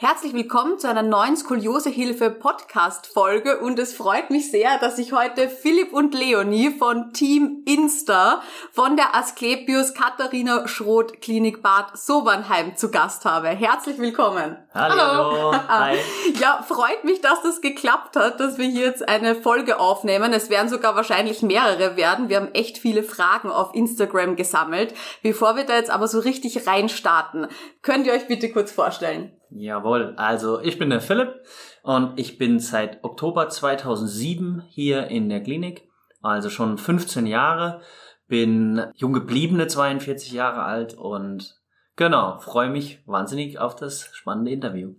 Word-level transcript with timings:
Herzlich 0.00 0.32
willkommen 0.32 0.78
zu 0.78 0.88
einer 0.88 1.02
neuen 1.02 1.36
Skoliosehilfe 1.36 2.30
Podcast 2.30 3.08
Folge 3.08 3.58
und 3.58 3.80
es 3.80 3.92
freut 3.92 4.30
mich 4.30 4.48
sehr, 4.48 4.78
dass 4.78 4.96
ich 5.00 5.12
heute 5.12 5.48
Philipp 5.48 5.92
und 5.92 6.14
Leonie 6.14 6.70
von 6.70 7.12
Team 7.12 7.64
Insta 7.66 8.40
von 8.70 8.94
der 8.94 9.16
Asklepios 9.16 9.94
Katharina 9.94 10.68
Schroth 10.68 11.20
Klinik 11.20 11.64
Bad 11.64 11.98
Sobernheim 11.98 12.76
zu 12.76 12.92
Gast 12.92 13.24
habe. 13.24 13.48
Herzlich 13.48 13.98
willkommen. 13.98 14.56
Hallo. 14.72 14.94
Hallo. 14.94 15.52
Hi. 15.66 15.96
Ja, 16.40 16.62
freut 16.62 17.02
mich, 17.02 17.20
dass 17.20 17.42
das 17.42 17.60
geklappt 17.60 18.14
hat, 18.14 18.38
dass 18.38 18.56
wir 18.56 18.66
hier 18.66 18.86
jetzt 18.86 19.08
eine 19.08 19.34
Folge 19.34 19.80
aufnehmen. 19.80 20.32
Es 20.32 20.48
werden 20.48 20.68
sogar 20.68 20.94
wahrscheinlich 20.94 21.42
mehrere 21.42 21.96
werden. 21.96 22.28
Wir 22.28 22.36
haben 22.36 22.54
echt 22.54 22.78
viele 22.78 23.02
Fragen 23.02 23.50
auf 23.50 23.74
Instagram 23.74 24.36
gesammelt. 24.36 24.94
Bevor 25.24 25.56
wir 25.56 25.64
da 25.64 25.74
jetzt 25.74 25.90
aber 25.90 26.06
so 26.06 26.20
richtig 26.20 26.68
reinstarten, 26.68 27.48
könnt 27.82 28.06
ihr 28.06 28.12
euch 28.12 28.28
bitte 28.28 28.52
kurz 28.52 28.70
vorstellen? 28.70 29.32
Jawohl, 29.50 30.14
also 30.16 30.60
ich 30.60 30.78
bin 30.78 30.90
der 30.90 31.00
Philipp 31.00 31.42
und 31.82 32.18
ich 32.18 32.38
bin 32.38 32.60
seit 32.60 33.02
Oktober 33.02 33.48
2007 33.48 34.62
hier 34.68 35.06
in 35.06 35.28
der 35.28 35.42
Klinik, 35.42 35.88
also 36.22 36.50
schon 36.50 36.76
15 36.76 37.26
Jahre, 37.26 37.80
bin 38.26 38.84
jung 38.94 39.12
gebliebene 39.12 39.66
42 39.66 40.32
Jahre 40.32 40.62
alt 40.62 40.94
und 40.94 41.56
genau, 41.96 42.38
freue 42.38 42.68
mich 42.68 43.02
wahnsinnig 43.06 43.58
auf 43.58 43.74
das 43.74 44.10
spannende 44.12 44.50
Interview. 44.50 44.94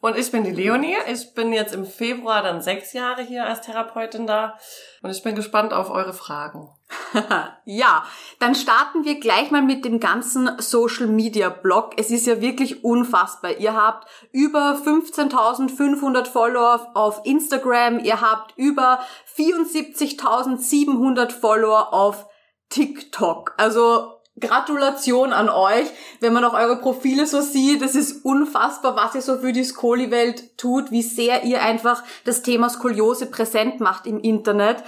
Und 0.00 0.16
ich 0.16 0.30
bin 0.30 0.44
die 0.44 0.52
Leonie. 0.52 0.96
Ich 1.12 1.34
bin 1.34 1.52
jetzt 1.52 1.74
im 1.74 1.84
Februar 1.84 2.42
dann 2.42 2.60
sechs 2.60 2.92
Jahre 2.92 3.22
hier 3.22 3.46
als 3.46 3.62
Therapeutin 3.62 4.26
da. 4.26 4.56
Und 5.02 5.10
ich 5.10 5.22
bin 5.22 5.34
gespannt 5.34 5.72
auf 5.72 5.90
eure 5.90 6.12
Fragen. 6.12 6.68
ja, 7.64 8.04
dann 8.38 8.54
starten 8.54 9.04
wir 9.04 9.20
gleich 9.20 9.50
mal 9.50 9.62
mit 9.62 9.84
dem 9.84 10.00
ganzen 10.00 10.50
Social 10.58 11.06
Media 11.06 11.50
Blog. 11.50 11.92
Es 11.96 12.10
ist 12.10 12.26
ja 12.26 12.40
wirklich 12.40 12.82
unfassbar. 12.84 13.58
Ihr 13.58 13.74
habt 13.74 14.08
über 14.32 14.80
15.500 14.84 16.26
Follower 16.26 16.90
auf 16.94 17.20
Instagram. 17.24 17.98
Ihr 17.98 18.20
habt 18.20 18.56
über 18.56 19.00
74.700 19.36 21.30
Follower 21.30 21.92
auf 21.92 22.26
TikTok. 22.70 23.54
Also 23.56 24.14
Gratulation 24.40 25.32
an 25.32 25.48
euch, 25.48 25.86
wenn 26.20 26.32
man 26.32 26.44
auch 26.44 26.54
eure 26.54 26.76
Profile 26.76 27.26
so 27.26 27.40
sieht. 27.40 27.82
Es 27.82 27.94
ist 27.94 28.24
unfassbar, 28.24 28.96
was 28.96 29.14
ihr 29.14 29.22
so 29.22 29.38
für 29.38 29.52
die 29.52 29.64
Skoli-Welt 29.64 30.56
tut, 30.56 30.90
wie 30.90 31.02
sehr 31.02 31.44
ihr 31.44 31.62
einfach 31.62 32.02
das 32.24 32.42
Thema 32.42 32.68
Skoliose 32.70 33.26
präsent 33.26 33.80
macht 33.80 34.06
im 34.06 34.20
Internet. 34.20 34.84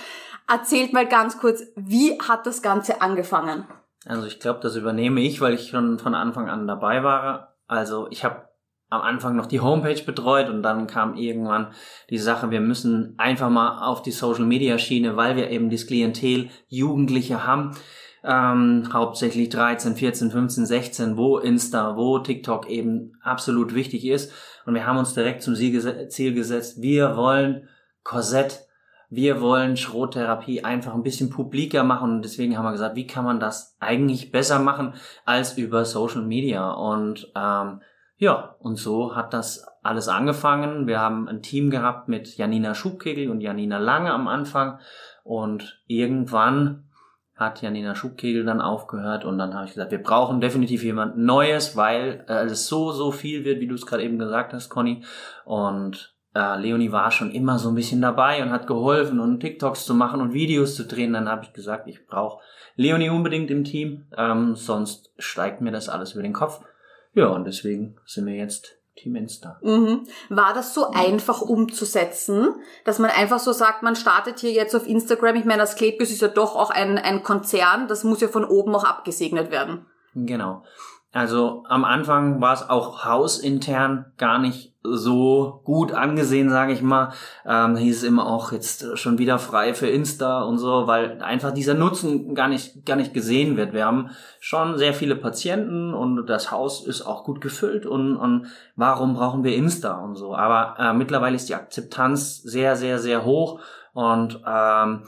Erzählt 0.50 0.92
mal 0.92 1.06
ganz 1.06 1.38
kurz, 1.38 1.62
wie 1.76 2.18
hat 2.20 2.46
das 2.46 2.62
Ganze 2.62 3.00
angefangen? 3.00 3.66
Also 4.06 4.26
ich 4.26 4.40
glaube, 4.40 4.60
das 4.60 4.76
übernehme 4.76 5.20
ich, 5.20 5.40
weil 5.40 5.54
ich 5.54 5.68
schon 5.68 5.98
von 5.98 6.14
Anfang 6.14 6.48
an 6.48 6.66
dabei 6.66 7.04
war. 7.04 7.56
Also 7.66 8.08
ich 8.10 8.24
habe 8.24 8.48
am 8.88 9.02
Anfang 9.02 9.36
noch 9.36 9.46
die 9.46 9.60
Homepage 9.60 10.02
betreut 10.02 10.48
und 10.48 10.62
dann 10.62 10.86
kam 10.88 11.14
irgendwann 11.14 11.72
die 12.08 12.18
Sache, 12.18 12.50
wir 12.50 12.60
müssen 12.60 13.14
einfach 13.18 13.48
mal 13.48 13.86
auf 13.86 14.02
die 14.02 14.10
Social 14.10 14.44
Media 14.44 14.78
Schiene, 14.78 15.16
weil 15.16 15.36
wir 15.36 15.50
eben 15.50 15.70
das 15.70 15.86
Klientel 15.86 16.50
Jugendliche 16.66 17.46
haben 17.46 17.76
ähm, 18.22 18.88
hauptsächlich 18.92 19.48
13, 19.48 19.96
14, 19.96 20.30
15, 20.30 20.66
16, 20.66 21.16
wo 21.16 21.38
Insta, 21.38 21.96
wo 21.96 22.18
TikTok 22.18 22.68
eben 22.68 23.16
absolut 23.22 23.74
wichtig 23.74 24.04
ist. 24.04 24.32
Und 24.66 24.74
wir 24.74 24.86
haben 24.86 24.98
uns 24.98 25.14
direkt 25.14 25.42
zum 25.42 25.54
Ziel 25.54 26.34
gesetzt, 26.34 26.82
wir 26.82 27.16
wollen 27.16 27.68
Korsett, 28.02 28.66
wir 29.10 29.40
wollen 29.40 29.76
Schrottherapie 29.76 30.62
einfach 30.64 30.94
ein 30.94 31.02
bisschen 31.02 31.30
publiker 31.30 31.82
machen 31.82 32.12
und 32.12 32.22
deswegen 32.22 32.56
haben 32.56 32.64
wir 32.64 32.72
gesagt, 32.72 32.94
wie 32.96 33.06
kann 33.08 33.24
man 33.24 33.40
das 33.40 33.76
eigentlich 33.80 34.30
besser 34.30 34.60
machen 34.60 34.94
als 35.24 35.58
über 35.58 35.84
Social 35.84 36.22
Media 36.22 36.70
und 36.70 37.30
ähm, 37.36 37.80
ja, 38.16 38.54
und 38.60 38.76
so 38.76 39.16
hat 39.16 39.32
das 39.32 39.66
alles 39.82 40.08
angefangen. 40.08 40.86
Wir 40.86 41.00
haben 41.00 41.26
ein 41.26 41.42
Team 41.42 41.70
gehabt 41.70 42.06
mit 42.06 42.36
Janina 42.36 42.74
Schubkegel 42.74 43.30
und 43.30 43.40
Janina 43.40 43.78
Lange 43.78 44.12
am 44.12 44.28
Anfang 44.28 44.78
und 45.24 45.82
irgendwann 45.86 46.84
hat 47.34 47.62
Janina 47.62 47.94
Schubkegel 47.94 48.44
dann 48.44 48.60
aufgehört 48.60 49.24
und 49.24 49.38
dann 49.38 49.54
habe 49.54 49.64
ich 49.64 49.72
gesagt, 49.72 49.90
wir 49.90 50.02
brauchen 50.02 50.42
definitiv 50.42 50.84
jemand 50.84 51.16
Neues, 51.16 51.74
weil 51.74 52.24
äh, 52.28 52.44
es 52.44 52.66
so, 52.66 52.92
so 52.92 53.10
viel 53.10 53.44
wird, 53.44 53.60
wie 53.60 53.66
du 53.66 53.74
es 53.74 53.86
gerade 53.86 54.02
eben 54.02 54.18
gesagt 54.18 54.52
hast, 54.52 54.68
Conny. 54.68 55.02
Und 55.46 56.14
äh, 56.34 56.58
Leonie 56.60 56.92
war 56.92 57.10
schon 57.10 57.30
immer 57.32 57.58
so 57.58 57.70
ein 57.70 57.74
bisschen 57.74 58.00
dabei 58.00 58.42
und 58.42 58.50
hat 58.50 58.66
geholfen 58.66 59.20
und 59.20 59.40
TikToks 59.40 59.84
zu 59.84 59.94
machen 59.94 60.20
und 60.20 60.32
Videos 60.32 60.76
zu 60.76 60.84
drehen. 60.84 61.12
Dann 61.12 61.28
habe 61.28 61.44
ich 61.44 61.52
gesagt, 61.52 61.88
ich 61.88 62.06
brauche 62.06 62.42
Leonie 62.76 63.10
unbedingt 63.10 63.50
im 63.50 63.64
Team, 63.64 64.06
ähm, 64.16 64.54
sonst 64.54 65.12
steigt 65.18 65.60
mir 65.60 65.72
das 65.72 65.88
alles 65.88 66.12
über 66.12 66.22
den 66.22 66.32
Kopf. 66.32 66.60
Ja, 67.14 67.26
und 67.26 67.44
deswegen 67.44 67.96
sind 68.06 68.26
wir 68.26 68.34
jetzt 68.34 68.76
Team 68.96 69.16
Insta. 69.16 69.58
Mhm. 69.62 70.06
War 70.28 70.54
das 70.54 70.74
so 70.74 70.90
einfach 70.90 71.40
umzusetzen, 71.40 72.54
dass 72.84 72.98
man 72.98 73.10
einfach 73.10 73.38
so 73.38 73.52
sagt, 73.52 73.82
man 73.82 73.96
startet 73.96 74.38
hier 74.38 74.52
jetzt 74.52 74.74
auf 74.74 74.86
Instagram? 74.86 75.36
Ich 75.36 75.44
meine, 75.44 75.60
das 75.60 75.76
Klebius 75.76 76.10
ist 76.10 76.22
ja 76.22 76.28
doch 76.28 76.54
auch 76.54 76.70
ein, 76.70 76.98
ein 76.98 77.22
Konzern, 77.22 77.88
das 77.88 78.04
muss 78.04 78.20
ja 78.20 78.28
von 78.28 78.44
oben 78.44 78.74
auch 78.74 78.84
abgesegnet 78.84 79.50
werden. 79.50 79.86
Genau. 80.14 80.64
Also 81.12 81.64
am 81.68 81.84
Anfang 81.84 82.40
war 82.40 82.54
es 82.54 82.68
auch 82.68 83.04
hausintern 83.04 84.12
gar 84.16 84.38
nicht 84.38 84.70
so 84.82 85.60
gut 85.64 85.92
angesehen, 85.92 86.50
sage 86.50 86.72
ich 86.72 86.82
mal. 86.82 87.12
Ähm, 87.44 87.76
hieß 87.76 87.98
es 87.98 88.02
immer 88.04 88.26
auch 88.26 88.52
jetzt 88.52 88.96
schon 88.96 89.18
wieder 89.18 89.40
frei 89.40 89.74
für 89.74 89.88
Insta 89.88 90.42
und 90.42 90.58
so, 90.58 90.86
weil 90.86 91.20
einfach 91.20 91.52
dieser 91.52 91.74
Nutzen 91.74 92.34
gar 92.34 92.48
nicht 92.48 92.86
gar 92.86 92.96
nicht 92.96 93.12
gesehen 93.12 93.56
wird. 93.56 93.72
Wir 93.72 93.86
haben 93.86 94.10
schon 94.38 94.78
sehr 94.78 94.94
viele 94.94 95.16
Patienten 95.16 95.92
und 95.92 96.26
das 96.26 96.52
Haus 96.52 96.86
ist 96.86 97.02
auch 97.02 97.24
gut 97.24 97.40
gefüllt 97.40 97.86
und, 97.86 98.16
und 98.16 98.46
warum 98.76 99.14
brauchen 99.14 99.42
wir 99.42 99.56
Insta 99.56 99.94
und 99.96 100.14
so. 100.14 100.34
Aber 100.34 100.76
äh, 100.78 100.94
mittlerweile 100.94 101.36
ist 101.36 101.48
die 101.48 101.56
Akzeptanz 101.56 102.40
sehr 102.42 102.76
sehr 102.76 103.00
sehr 103.00 103.24
hoch 103.24 103.60
und 103.92 104.40
ähm, 104.46 105.02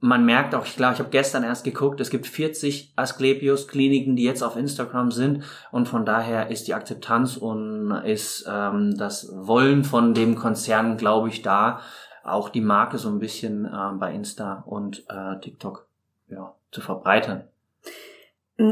man 0.00 0.24
merkt 0.24 0.54
auch, 0.54 0.64
ich 0.64 0.76
glaube, 0.76 0.94
ich 0.94 1.00
habe 1.00 1.10
gestern 1.10 1.42
erst 1.42 1.64
geguckt, 1.64 2.00
es 2.00 2.10
gibt 2.10 2.26
40 2.26 2.92
Asklepios-Kliniken, 2.94 4.14
die 4.14 4.22
jetzt 4.22 4.42
auf 4.42 4.56
Instagram 4.56 5.10
sind 5.10 5.44
und 5.72 5.88
von 5.88 6.06
daher 6.06 6.50
ist 6.50 6.68
die 6.68 6.74
Akzeptanz 6.74 7.36
und 7.36 7.90
ist 8.04 8.48
ähm, 8.48 8.96
das 8.96 9.28
Wollen 9.32 9.84
von 9.84 10.14
dem 10.14 10.36
Konzern, 10.36 10.96
glaube 10.96 11.28
ich, 11.28 11.42
da, 11.42 11.80
auch 12.22 12.48
die 12.48 12.60
Marke 12.60 12.98
so 12.98 13.08
ein 13.08 13.18
bisschen 13.18 13.64
äh, 13.64 13.92
bei 13.94 14.12
Insta 14.12 14.62
und 14.66 15.04
äh, 15.08 15.40
TikTok 15.40 15.88
ja, 16.28 16.54
zu 16.70 16.80
verbreitern. 16.80 17.44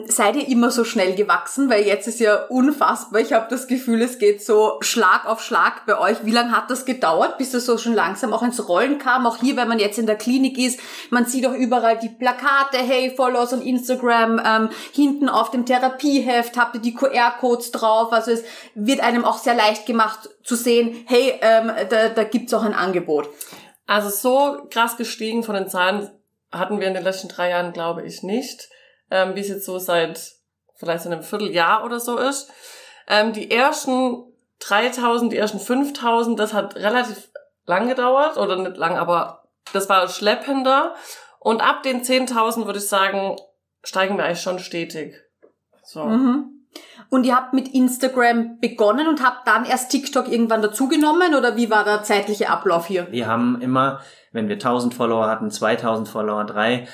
Seid 0.08 0.34
ihr 0.34 0.48
immer 0.48 0.72
so 0.72 0.82
schnell 0.82 1.14
gewachsen? 1.14 1.70
Weil 1.70 1.86
jetzt 1.86 2.08
ist 2.08 2.18
ja 2.18 2.46
unfassbar. 2.46 3.20
Ich 3.20 3.32
habe 3.32 3.46
das 3.48 3.68
Gefühl, 3.68 4.02
es 4.02 4.18
geht 4.18 4.44
so 4.44 4.78
Schlag 4.80 5.26
auf 5.26 5.40
Schlag 5.40 5.86
bei 5.86 5.96
euch. 5.96 6.24
Wie 6.24 6.32
lange 6.32 6.50
hat 6.50 6.72
das 6.72 6.86
gedauert, 6.86 7.38
bis 7.38 7.54
es 7.54 7.66
so 7.66 7.78
schon 7.78 7.94
langsam 7.94 8.32
auch 8.32 8.42
ins 8.42 8.68
Rollen 8.68 8.98
kam? 8.98 9.28
Auch 9.28 9.36
hier, 9.36 9.56
wenn 9.56 9.68
man 9.68 9.78
jetzt 9.78 10.00
in 10.00 10.06
der 10.06 10.16
Klinik 10.16 10.58
ist, 10.58 10.80
man 11.10 11.26
sieht 11.26 11.46
auch 11.46 11.52
überall 11.52 11.96
die 12.00 12.08
Plakate, 12.08 12.78
hey, 12.78 13.12
follow 13.14 13.38
us 13.38 13.52
on 13.52 13.62
Instagram. 13.62 14.42
Ähm, 14.44 14.70
hinten 14.92 15.28
auf 15.28 15.52
dem 15.52 15.64
Therapieheft 15.64 16.56
habt 16.56 16.74
ihr 16.74 16.80
die 16.80 16.94
QR-Codes 16.94 17.70
drauf. 17.70 18.12
Also 18.12 18.32
es 18.32 18.42
wird 18.74 18.98
einem 18.98 19.24
auch 19.24 19.38
sehr 19.38 19.54
leicht 19.54 19.86
gemacht 19.86 20.30
zu 20.42 20.56
sehen, 20.56 21.04
hey, 21.06 21.38
ähm, 21.42 21.70
da, 21.90 22.08
da 22.08 22.24
gibt's 22.24 22.52
auch 22.54 22.64
ein 22.64 22.74
Angebot. 22.74 23.28
Also 23.86 24.08
so 24.08 24.66
krass 24.68 24.96
gestiegen 24.96 25.44
von 25.44 25.54
den 25.54 25.68
Zahlen 25.68 26.10
hatten 26.50 26.80
wir 26.80 26.88
in 26.88 26.94
den 26.94 27.04
letzten 27.04 27.28
drei 27.28 27.50
Jahren, 27.50 27.72
glaube 27.72 28.04
ich, 28.04 28.24
nicht 28.24 28.68
ähm, 29.10 29.34
wie 29.34 29.40
es 29.40 29.48
jetzt 29.48 29.66
so 29.66 29.78
seit 29.78 30.32
vielleicht 30.74 31.06
einem 31.06 31.22
Vierteljahr 31.22 31.84
oder 31.84 32.00
so 32.00 32.18
ist. 32.18 32.50
Ähm, 33.08 33.32
die 33.32 33.50
ersten 33.50 34.24
3000, 34.60 35.32
die 35.32 35.36
ersten 35.36 35.58
5000, 35.58 36.38
das 36.38 36.52
hat 36.52 36.76
relativ 36.76 37.28
lang 37.66 37.88
gedauert, 37.88 38.36
oder 38.36 38.56
nicht 38.56 38.76
lang, 38.76 38.96
aber 38.96 39.44
das 39.72 39.88
war 39.88 40.08
schleppender. 40.08 40.94
Und 41.40 41.60
ab 41.60 41.82
den 41.82 42.02
10.000 42.02 42.66
würde 42.66 42.78
ich 42.78 42.88
sagen, 42.88 43.36
steigen 43.82 44.16
wir 44.16 44.24
eigentlich 44.24 44.40
schon 44.40 44.58
stetig. 44.58 45.14
So. 45.84 46.04
Mhm. 46.04 46.56
Und 47.08 47.24
ihr 47.24 47.36
habt 47.36 47.54
mit 47.54 47.68
Instagram 47.68 48.58
begonnen 48.60 49.06
und 49.06 49.24
habt 49.24 49.46
dann 49.46 49.64
erst 49.64 49.90
TikTok 49.90 50.28
irgendwann 50.28 50.62
dazugenommen 50.62 51.34
oder 51.34 51.56
wie 51.56 51.70
war 51.70 51.84
der 51.84 52.02
zeitliche 52.02 52.50
Ablauf 52.50 52.86
hier? 52.86 53.10
Wir 53.10 53.28
haben 53.28 53.60
immer, 53.60 54.00
wenn 54.32 54.48
wir 54.48 54.56
1000 54.56 54.92
Follower 54.92 55.26
hatten, 55.28 55.50
2000 55.50 56.08
Follower, 56.08 56.44
drei, 56.44 56.88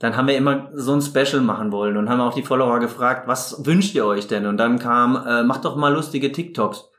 dann 0.00 0.16
haben 0.16 0.28
wir 0.28 0.36
immer 0.36 0.70
so 0.72 0.94
ein 0.94 1.02
Special 1.02 1.42
machen 1.42 1.72
wollen 1.72 1.98
und 1.98 2.08
haben 2.08 2.22
auch 2.22 2.32
die 2.32 2.42
Follower 2.42 2.80
gefragt, 2.80 3.28
was 3.28 3.66
wünscht 3.66 3.94
ihr 3.94 4.06
euch 4.06 4.26
denn? 4.26 4.46
Und 4.46 4.56
dann 4.56 4.78
kam, 4.78 5.14
äh, 5.26 5.42
macht 5.42 5.66
doch 5.66 5.76
mal 5.76 5.92
lustige 5.92 6.32
TikToks. 6.32 6.90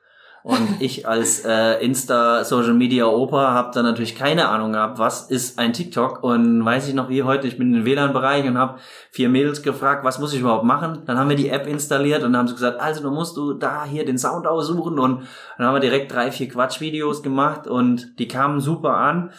Und 0.44 0.76
ich 0.80 1.08
als 1.08 1.44
äh, 1.44 1.84
Insta 1.84 2.44
Social 2.44 2.76
Media 2.76 3.08
Opa 3.08 3.54
habe 3.54 3.72
da 3.74 3.82
natürlich 3.82 4.16
keine 4.16 4.50
Ahnung 4.50 4.74
gehabt, 4.74 5.00
was 5.00 5.32
ist 5.32 5.58
ein 5.58 5.74
TikTok 5.74 6.24
und 6.24 6.64
weiß 6.64 6.88
ich 6.90 6.94
noch 6.94 7.10
wie 7.10 7.24
heute, 7.24 7.48
ich 7.48 7.58
bin 7.58 7.70
in 7.70 7.80
den 7.80 7.86
WLAN-Bereich 7.86 8.46
und 8.46 8.60
habe 8.60 8.78
vier 9.10 9.30
Mädels 9.30 9.64
gefragt, 9.64 10.04
was 10.04 10.20
muss 10.20 10.34
ich 10.34 10.42
überhaupt 10.42 10.66
machen? 10.66 11.02
Dann 11.08 11.18
haben 11.18 11.30
wir 11.30 11.36
die 11.36 11.50
App 11.50 11.66
installiert 11.66 12.22
und 12.22 12.38
haben 12.38 12.48
sie 12.48 12.54
gesagt, 12.54 12.80
also 12.80 13.02
du 13.02 13.10
musst 13.10 13.36
du 13.36 13.54
da 13.54 13.84
hier 13.84 14.06
den 14.06 14.20
Sound 14.20 14.46
aussuchen 14.46 15.00
und 15.00 15.28
dann 15.58 15.68
haben 15.68 15.74
wir 15.74 15.80
direkt 15.80 16.12
drei, 16.12 16.32
vier 16.32 16.50
Quatschvideos 16.50 17.24
gemacht 17.24 17.66
und 17.66 18.20
die 18.20 18.28
kamen 18.28 18.60
super 18.60 18.96
an. 18.98 19.32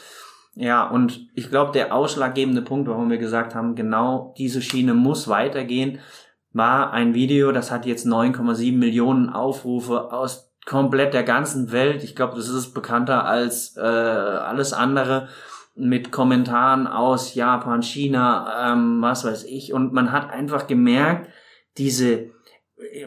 Ja, 0.54 0.86
und 0.86 1.28
ich 1.34 1.48
glaube, 1.48 1.72
der 1.72 1.94
ausschlaggebende 1.94 2.62
Punkt, 2.62 2.88
warum 2.88 3.10
wir 3.10 3.18
gesagt 3.18 3.54
haben, 3.54 3.74
genau 3.74 4.34
diese 4.36 4.60
Schiene 4.60 4.92
muss 4.92 5.28
weitergehen, 5.28 6.00
war 6.52 6.92
ein 6.92 7.14
Video, 7.14 7.52
das 7.52 7.70
hat 7.70 7.86
jetzt 7.86 8.06
9,7 8.06 8.76
Millionen 8.76 9.30
Aufrufe 9.30 10.12
aus 10.12 10.52
komplett 10.66 11.14
der 11.14 11.22
ganzen 11.22 11.72
Welt. 11.72 12.04
Ich 12.04 12.14
glaube, 12.14 12.36
das 12.36 12.48
ist 12.48 12.74
bekannter 12.74 13.24
als 13.24 13.76
äh, 13.76 13.80
alles 13.80 14.72
andere 14.72 15.28
mit 15.74 16.12
Kommentaren 16.12 16.86
aus 16.86 17.34
Japan, 17.34 17.82
China, 17.82 18.72
ähm, 18.72 19.00
was 19.00 19.24
weiß 19.24 19.44
ich. 19.44 19.72
Und 19.72 19.92
man 19.92 20.12
hat 20.12 20.30
einfach 20.30 20.66
gemerkt, 20.66 21.30
diese 21.78 22.30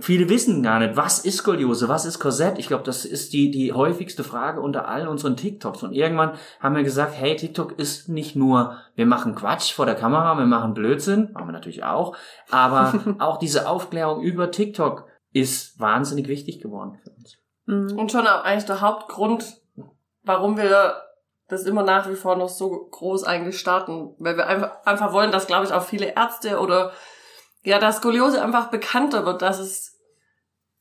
viele 0.02 0.30
wissen 0.30 0.64
gar 0.64 0.80
nicht, 0.80 0.96
was 0.96 1.20
ist 1.20 1.38
Skoliose, 1.38 1.90
was 1.90 2.06
ist 2.06 2.20
Korsett. 2.20 2.58
Ich 2.60 2.68
glaube, 2.68 2.84
das 2.84 3.06
ist 3.06 3.34
die, 3.34 3.52
die 3.52 3.74
häufigste 3.74 4.24
Frage 4.24 4.62
unter 4.62 4.88
allen 4.88 5.08
unseren 5.08 5.38
TikToks. 5.38 5.84
Und 5.84 5.94
irgendwann 5.94 6.34
haben 6.60 6.76
wir 6.76 6.84
gesagt, 6.84 7.14
hey, 7.16 7.36
TikTok 7.36 7.78
ist 7.78 8.10
nicht 8.10 8.36
nur, 8.36 8.78
wir 8.96 9.06
machen 9.06 9.36
Quatsch 9.36 9.74
vor 9.74 9.86
der 9.86 9.96
Kamera, 9.96 10.38
wir 10.38 10.46
machen 10.46 10.74
Blödsinn, 10.74 11.32
machen 11.34 11.48
wir 11.48 11.54
natürlich 11.54 11.84
auch, 11.84 12.16
aber 12.50 12.94
auch 13.20 13.38
diese 13.38 13.68
Aufklärung 13.68 14.22
über 14.22 14.52
TikTok 14.52 15.08
ist 15.32 15.80
wahnsinnig 15.80 16.28
wichtig 16.28 16.62
geworden 16.62 16.98
für 17.04 17.12
uns. 17.12 17.38
Mhm. 17.66 18.00
Und 18.00 18.12
schon 18.12 18.26
eigentlich 18.26 18.66
der 18.66 18.82
Hauptgrund, 18.82 19.62
warum 20.24 20.58
wir 20.58 20.96
das 21.48 21.64
immer 21.64 21.84
nach 21.84 22.10
wie 22.10 22.16
vor 22.16 22.36
noch 22.36 22.50
so 22.50 22.88
groß 22.92 23.24
eigentlich 23.24 23.60
starten, 23.60 24.16
weil 24.18 24.38
wir 24.38 24.48
einfach, 24.48 24.72
einfach 24.86 25.14
wollen, 25.14 25.32
dass, 25.32 25.48
glaube 25.48 25.66
ich, 25.66 25.74
auch 25.74 25.84
viele 25.84 26.16
Ärzte 26.16 26.60
oder 26.60 26.92
ja, 27.66 27.80
dass 27.80 27.98
Skoliose 27.98 28.42
einfach 28.42 28.70
bekannter 28.70 29.26
wird, 29.26 29.42
dass 29.42 29.60
es, 29.60 30.00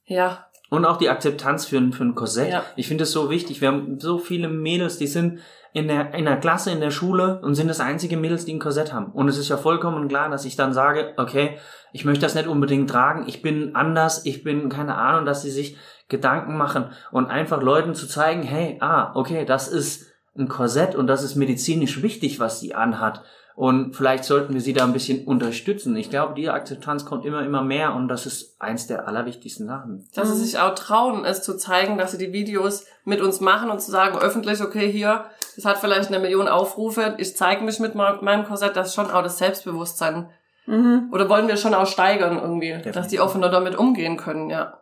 ja. 0.04 0.46
Und 0.70 0.84
auch 0.84 0.96
die 0.96 1.08
Akzeptanz 1.08 1.66
für, 1.66 1.78
ein 1.78 1.92
für 1.92 2.04
ein 2.04 2.14
Korsett. 2.14 2.50
Ja. 2.50 2.64
Ich 2.76 2.88
finde 2.88 3.04
es 3.04 3.12
so 3.12 3.30
wichtig. 3.30 3.60
Wir 3.60 3.68
haben 3.68 4.00
so 4.00 4.18
viele 4.18 4.48
Mädels, 4.48 4.98
die 4.98 5.06
sind 5.06 5.40
in 5.72 5.88
der, 5.88 6.14
in 6.14 6.24
der 6.24 6.38
Klasse, 6.38 6.70
in 6.70 6.80
der 6.80 6.90
Schule 6.90 7.40
und 7.42 7.54
sind 7.54 7.68
das 7.68 7.80
einzige 7.80 8.16
Mädels, 8.16 8.44
die 8.44 8.54
ein 8.54 8.60
Korsett 8.60 8.92
haben. 8.92 9.12
Und 9.12 9.28
es 9.28 9.38
ist 9.38 9.48
ja 9.48 9.56
vollkommen 9.56 10.08
klar, 10.08 10.30
dass 10.30 10.44
ich 10.44 10.56
dann 10.56 10.72
sage, 10.72 11.14
okay, 11.16 11.58
ich 11.92 12.04
möchte 12.04 12.22
das 12.22 12.34
nicht 12.34 12.46
unbedingt 12.46 12.90
tragen, 12.90 13.24
ich 13.26 13.42
bin 13.42 13.74
anders, 13.74 14.24
ich 14.24 14.44
bin, 14.44 14.68
keine 14.68 14.96
Ahnung, 14.96 15.26
dass 15.26 15.42
sie 15.42 15.50
sich 15.50 15.76
Gedanken 16.08 16.56
machen 16.56 16.90
und 17.10 17.26
einfach 17.26 17.62
Leuten 17.62 17.94
zu 17.94 18.06
zeigen, 18.06 18.42
hey, 18.42 18.78
ah, 18.80 19.12
okay, 19.14 19.44
das 19.44 19.68
ist 19.68 20.12
ein 20.36 20.48
Korsett 20.48 20.94
und 20.94 21.06
das 21.06 21.22
ist 21.22 21.34
medizinisch 21.34 22.02
wichtig, 22.02 22.40
was 22.40 22.60
sie 22.60 22.74
anhat. 22.74 23.22
Und 23.56 23.94
vielleicht 23.94 24.24
sollten 24.24 24.52
wir 24.52 24.60
sie 24.60 24.72
da 24.72 24.84
ein 24.84 24.92
bisschen 24.92 25.26
unterstützen. 25.26 25.96
Ich 25.96 26.10
glaube, 26.10 26.34
die 26.34 26.48
Akzeptanz 26.48 27.04
kommt 27.04 27.24
immer, 27.24 27.44
immer 27.44 27.62
mehr 27.62 27.94
und 27.94 28.08
das 28.08 28.26
ist 28.26 28.60
eins 28.60 28.88
der 28.88 29.06
allerwichtigsten 29.06 29.68
Sachen. 29.68 30.08
Dass 30.14 30.28
sie 30.28 30.44
sich 30.44 30.58
auch 30.58 30.74
trauen, 30.74 31.24
es 31.24 31.42
zu 31.42 31.56
zeigen, 31.56 31.96
dass 31.96 32.10
sie 32.10 32.18
die 32.18 32.32
Videos 32.32 32.84
mit 33.04 33.20
uns 33.20 33.40
machen 33.40 33.70
und 33.70 33.80
zu 33.80 33.92
sagen, 33.92 34.18
öffentlich, 34.18 34.60
okay, 34.60 34.90
hier, 34.90 35.26
das 35.54 35.64
hat 35.64 35.78
vielleicht 35.78 36.08
eine 36.08 36.18
Million 36.18 36.48
Aufrufe, 36.48 37.14
ich 37.18 37.36
zeige 37.36 37.62
mich 37.64 37.78
mit 37.78 37.94
meinem 37.94 38.44
Korsett, 38.44 38.74
das 38.74 38.88
ist 38.88 38.94
schon 38.94 39.10
auch 39.10 39.22
das 39.22 39.38
Selbstbewusstsein. 39.38 40.30
Mhm. 40.66 41.10
Oder 41.12 41.28
wollen 41.28 41.46
wir 41.46 41.56
schon 41.56 41.74
auch 41.74 41.86
steigern 41.86 42.38
irgendwie, 42.38 42.68
Definitiv. 42.68 42.92
dass 42.92 43.08
die 43.08 43.20
offener 43.20 43.50
damit 43.50 43.76
umgehen 43.76 44.16
können, 44.16 44.50
ja. 44.50 44.80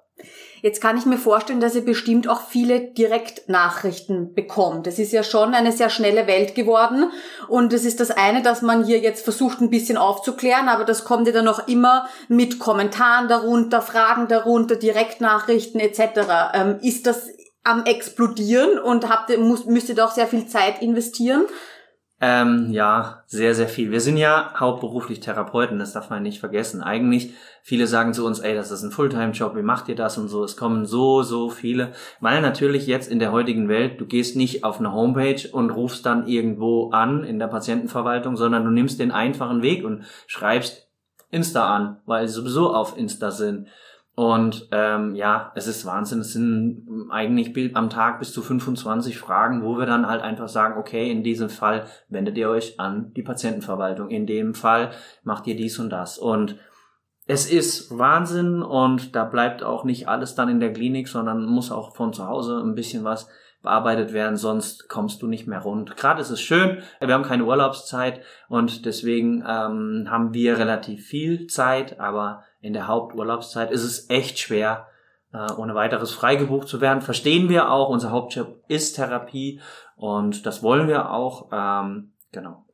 Jetzt 0.62 0.80
kann 0.80 0.96
ich 0.96 1.06
mir 1.06 1.18
vorstellen, 1.18 1.58
dass 1.58 1.74
ihr 1.74 1.84
bestimmt 1.84 2.28
auch 2.28 2.42
viele 2.48 2.92
Direktnachrichten 2.92 4.32
bekommt. 4.32 4.86
Es 4.86 5.00
ist 5.00 5.12
ja 5.12 5.24
schon 5.24 5.54
eine 5.54 5.72
sehr 5.72 5.90
schnelle 5.90 6.28
Welt 6.28 6.54
geworden 6.54 7.10
und 7.48 7.72
es 7.72 7.84
ist 7.84 7.98
das 7.98 8.12
eine, 8.12 8.42
dass 8.42 8.62
man 8.62 8.84
hier 8.84 9.00
jetzt 9.00 9.24
versucht, 9.24 9.60
ein 9.60 9.70
bisschen 9.70 9.96
aufzuklären, 9.96 10.68
aber 10.68 10.84
das 10.84 11.04
kommt 11.04 11.26
ja 11.26 11.32
dann 11.32 11.46
noch 11.46 11.66
immer 11.66 12.08
mit 12.28 12.60
Kommentaren 12.60 13.26
darunter, 13.26 13.82
Fragen 13.82 14.28
darunter, 14.28 14.76
Direktnachrichten 14.76 15.80
etc. 15.80 16.00
Ähm, 16.54 16.78
ist 16.80 17.08
das 17.08 17.26
am 17.64 17.84
explodieren 17.84 18.78
und 18.78 19.08
habt 19.08 19.36
müsst 19.36 19.88
ihr 19.88 19.96
doch 19.96 20.12
sehr 20.12 20.28
viel 20.28 20.46
Zeit 20.46 20.80
investieren? 20.80 21.44
Ähm, 22.24 22.70
ja, 22.70 23.24
sehr, 23.26 23.52
sehr 23.52 23.66
viel. 23.66 23.90
Wir 23.90 24.00
sind 24.00 24.16
ja 24.16 24.54
hauptberuflich 24.56 25.18
Therapeuten, 25.18 25.80
das 25.80 25.92
darf 25.92 26.08
man 26.08 26.22
nicht 26.22 26.38
vergessen. 26.38 26.80
Eigentlich, 26.80 27.34
viele 27.64 27.88
sagen 27.88 28.14
zu 28.14 28.24
uns, 28.24 28.38
ey, 28.38 28.54
das 28.54 28.70
ist 28.70 28.84
ein 28.84 28.92
Fulltime-Job, 28.92 29.56
wie 29.56 29.62
macht 29.62 29.88
ihr 29.88 29.96
das 29.96 30.18
und 30.18 30.28
so. 30.28 30.44
Es 30.44 30.56
kommen 30.56 30.86
so, 30.86 31.24
so 31.24 31.50
viele. 31.50 31.90
Weil 32.20 32.40
natürlich 32.40 32.86
jetzt 32.86 33.10
in 33.10 33.18
der 33.18 33.32
heutigen 33.32 33.68
Welt, 33.68 34.00
du 34.00 34.06
gehst 34.06 34.36
nicht 34.36 34.62
auf 34.62 34.78
eine 34.78 34.92
Homepage 34.92 35.48
und 35.50 35.70
rufst 35.70 36.06
dann 36.06 36.28
irgendwo 36.28 36.90
an 36.90 37.24
in 37.24 37.40
der 37.40 37.48
Patientenverwaltung, 37.48 38.36
sondern 38.36 38.64
du 38.64 38.70
nimmst 38.70 39.00
den 39.00 39.10
einfachen 39.10 39.62
Weg 39.62 39.84
und 39.84 40.04
schreibst 40.28 40.86
Insta 41.32 41.74
an, 41.74 41.96
weil 42.06 42.28
sie 42.28 42.34
sowieso 42.34 42.72
auf 42.72 42.96
Insta 42.96 43.32
sind. 43.32 43.66
Und 44.22 44.68
ähm, 44.70 45.16
ja, 45.16 45.50
es 45.56 45.66
ist 45.66 45.84
Wahnsinn. 45.84 46.20
Es 46.20 46.32
sind 46.32 47.08
eigentlich 47.10 47.74
am 47.74 47.90
Tag 47.90 48.20
bis 48.20 48.32
zu 48.32 48.40
25 48.40 49.18
Fragen, 49.18 49.64
wo 49.64 49.78
wir 49.78 49.84
dann 49.84 50.06
halt 50.06 50.22
einfach 50.22 50.46
sagen, 50.46 50.78
okay, 50.78 51.10
in 51.10 51.24
diesem 51.24 51.48
Fall 51.48 51.86
wendet 52.08 52.38
ihr 52.38 52.48
euch 52.48 52.78
an 52.78 53.12
die 53.14 53.24
Patientenverwaltung. 53.24 54.10
In 54.10 54.28
dem 54.28 54.54
Fall 54.54 54.92
macht 55.24 55.48
ihr 55.48 55.56
dies 55.56 55.80
und 55.80 55.90
das. 55.90 56.18
Und 56.18 56.54
es 57.26 57.50
ist 57.50 57.98
Wahnsinn 57.98 58.62
und 58.62 59.16
da 59.16 59.24
bleibt 59.24 59.64
auch 59.64 59.82
nicht 59.82 60.06
alles 60.06 60.36
dann 60.36 60.48
in 60.48 60.60
der 60.60 60.72
Klinik, 60.72 61.08
sondern 61.08 61.44
muss 61.44 61.72
auch 61.72 61.96
von 61.96 62.12
zu 62.12 62.28
Hause 62.28 62.62
ein 62.64 62.76
bisschen 62.76 63.02
was 63.02 63.28
bearbeitet 63.60 64.12
werden, 64.12 64.36
sonst 64.36 64.88
kommst 64.88 65.20
du 65.22 65.26
nicht 65.26 65.48
mehr 65.48 65.62
rund. 65.62 65.96
Gerade 65.96 66.20
ist 66.20 66.30
es 66.30 66.40
schön, 66.40 66.78
wir 67.00 67.14
haben 67.14 67.22
keine 67.24 67.44
Urlaubszeit 67.44 68.20
und 68.48 68.86
deswegen 68.86 69.44
ähm, 69.48 70.06
haben 70.08 70.32
wir 70.32 70.58
relativ 70.58 71.06
viel 71.06 71.46
Zeit, 71.46 71.98
aber 71.98 72.44
in 72.62 72.72
der 72.72 72.86
Haupturlaubszeit 72.86 73.70
ist 73.70 73.82
es 73.82 74.08
echt 74.08 74.38
schwer, 74.38 74.86
äh, 75.34 75.52
ohne 75.56 75.74
weiteres 75.74 76.12
freigebucht 76.12 76.68
zu 76.68 76.80
werden. 76.80 77.02
Verstehen 77.02 77.48
wir 77.48 77.70
auch, 77.70 77.90
unser 77.90 78.10
Hauptjob 78.10 78.62
ist 78.68 78.94
Therapie 78.94 79.60
und 79.96 80.46
das 80.46 80.62
wollen 80.62 80.88
wir 80.88 81.10
auch. 81.10 81.48
Ähm, 81.52 82.12
genau. 82.30 82.64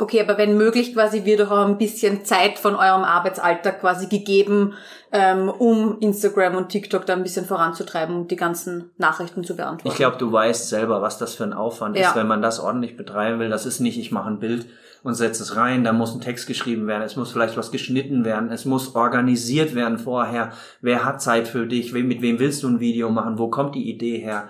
Okay, 0.00 0.20
aber 0.20 0.38
wenn 0.38 0.56
möglich 0.56 0.94
quasi 0.94 1.24
wird 1.24 1.40
auch 1.40 1.66
ein 1.66 1.76
bisschen 1.76 2.24
Zeit 2.24 2.60
von 2.60 2.76
eurem 2.76 3.02
Arbeitsalltag 3.02 3.80
quasi 3.80 4.06
gegeben, 4.06 4.74
ähm, 5.10 5.48
um 5.48 5.98
Instagram 5.98 6.54
und 6.54 6.68
TikTok 6.68 7.04
da 7.04 7.14
ein 7.14 7.24
bisschen 7.24 7.46
voranzutreiben 7.46 8.14
und 8.14 8.30
die 8.30 8.36
ganzen 8.36 8.92
Nachrichten 8.96 9.42
zu 9.42 9.56
beantworten. 9.56 9.88
Ich 9.88 9.96
glaube, 9.96 10.18
du 10.18 10.30
weißt 10.30 10.68
selber, 10.68 11.02
was 11.02 11.18
das 11.18 11.34
für 11.34 11.42
ein 11.42 11.52
Aufwand 11.52 11.96
ja. 11.96 12.08
ist, 12.08 12.16
wenn 12.16 12.28
man 12.28 12.42
das 12.42 12.60
ordentlich 12.60 12.96
betreiben 12.96 13.40
will. 13.40 13.48
Das 13.48 13.66
ist 13.66 13.80
nicht, 13.80 13.98
ich 13.98 14.12
mache 14.12 14.28
ein 14.28 14.38
Bild, 14.38 14.66
und 15.02 15.14
setzt 15.14 15.40
es 15.40 15.56
rein. 15.56 15.84
Da 15.84 15.92
muss 15.92 16.14
ein 16.14 16.20
Text 16.20 16.46
geschrieben 16.46 16.86
werden, 16.86 17.02
es 17.02 17.16
muss 17.16 17.32
vielleicht 17.32 17.56
was 17.56 17.70
geschnitten 17.70 18.24
werden, 18.24 18.50
es 18.50 18.64
muss 18.64 18.94
organisiert 18.94 19.74
werden 19.74 19.98
vorher. 19.98 20.52
Wer 20.80 21.04
hat 21.04 21.22
Zeit 21.22 21.48
für 21.48 21.66
dich? 21.66 21.92
Mit 21.92 22.22
wem 22.22 22.38
willst 22.38 22.62
du 22.62 22.68
ein 22.68 22.80
Video 22.80 23.10
machen? 23.10 23.38
Wo 23.38 23.48
kommt 23.48 23.74
die 23.74 23.90
Idee 23.90 24.18
her? 24.18 24.48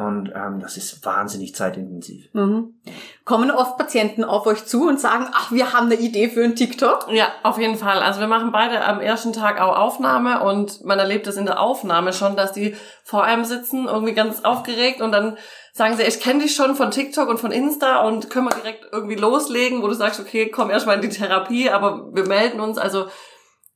Und 0.00 0.32
ähm, 0.34 0.60
das 0.60 0.76
ist 0.76 1.04
wahnsinnig 1.04 1.54
zeitintensiv. 1.54 2.28
Mhm. 2.32 2.74
Kommen 3.24 3.50
oft 3.50 3.76
Patienten 3.76 4.24
auf 4.24 4.46
euch 4.46 4.64
zu 4.64 4.88
und 4.88 4.98
sagen, 4.98 5.26
ach, 5.32 5.52
wir 5.52 5.72
haben 5.72 5.86
eine 5.86 5.96
Idee 5.96 6.28
für 6.28 6.42
einen 6.42 6.56
TikTok? 6.56 7.08
Ja, 7.10 7.28
auf 7.42 7.58
jeden 7.58 7.76
Fall. 7.76 7.98
Also 7.98 8.20
wir 8.20 8.26
machen 8.26 8.52
beide 8.52 8.84
am 8.84 9.00
ersten 9.00 9.32
Tag 9.32 9.60
auch 9.60 9.76
Aufnahme 9.76 10.42
und 10.42 10.84
man 10.84 10.98
erlebt 10.98 11.26
es 11.26 11.36
in 11.36 11.46
der 11.46 11.60
Aufnahme 11.60 12.12
schon, 12.12 12.36
dass 12.36 12.52
die 12.52 12.76
vor 13.04 13.24
einem 13.24 13.44
sitzen, 13.44 13.86
irgendwie 13.86 14.14
ganz 14.14 14.44
aufgeregt 14.44 15.00
und 15.00 15.12
dann 15.12 15.36
sagen 15.72 15.96
sie, 15.96 16.02
ich 16.02 16.20
kenne 16.20 16.42
dich 16.42 16.54
schon 16.54 16.74
von 16.74 16.90
TikTok 16.90 17.28
und 17.28 17.38
von 17.38 17.52
Insta 17.52 18.02
und 18.02 18.30
können 18.30 18.46
wir 18.46 18.56
direkt 18.56 18.86
irgendwie 18.92 19.16
loslegen, 19.16 19.82
wo 19.82 19.88
du 19.88 19.94
sagst, 19.94 20.20
okay, 20.20 20.50
komm 20.50 20.70
erstmal 20.70 20.96
in 20.96 21.02
die 21.02 21.08
Therapie, 21.08 21.70
aber 21.70 22.08
wir 22.12 22.26
melden 22.26 22.60
uns. 22.60 22.78
Also 22.78 23.06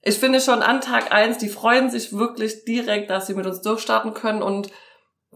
ich 0.03 0.19
finde 0.19 0.41
schon 0.41 0.63
an 0.63 0.81
Tag 0.81 1.13
eins, 1.13 1.39
die 1.39 1.49
freuen 1.49 1.91
sich 1.91 2.13
wirklich 2.13 2.65
direkt, 2.65 3.11
dass 3.11 3.27
sie 3.27 3.35
mit 3.35 3.47
uns 3.47 3.63
durchstarten 3.63 4.13
können 4.13 4.43
und 4.43 4.71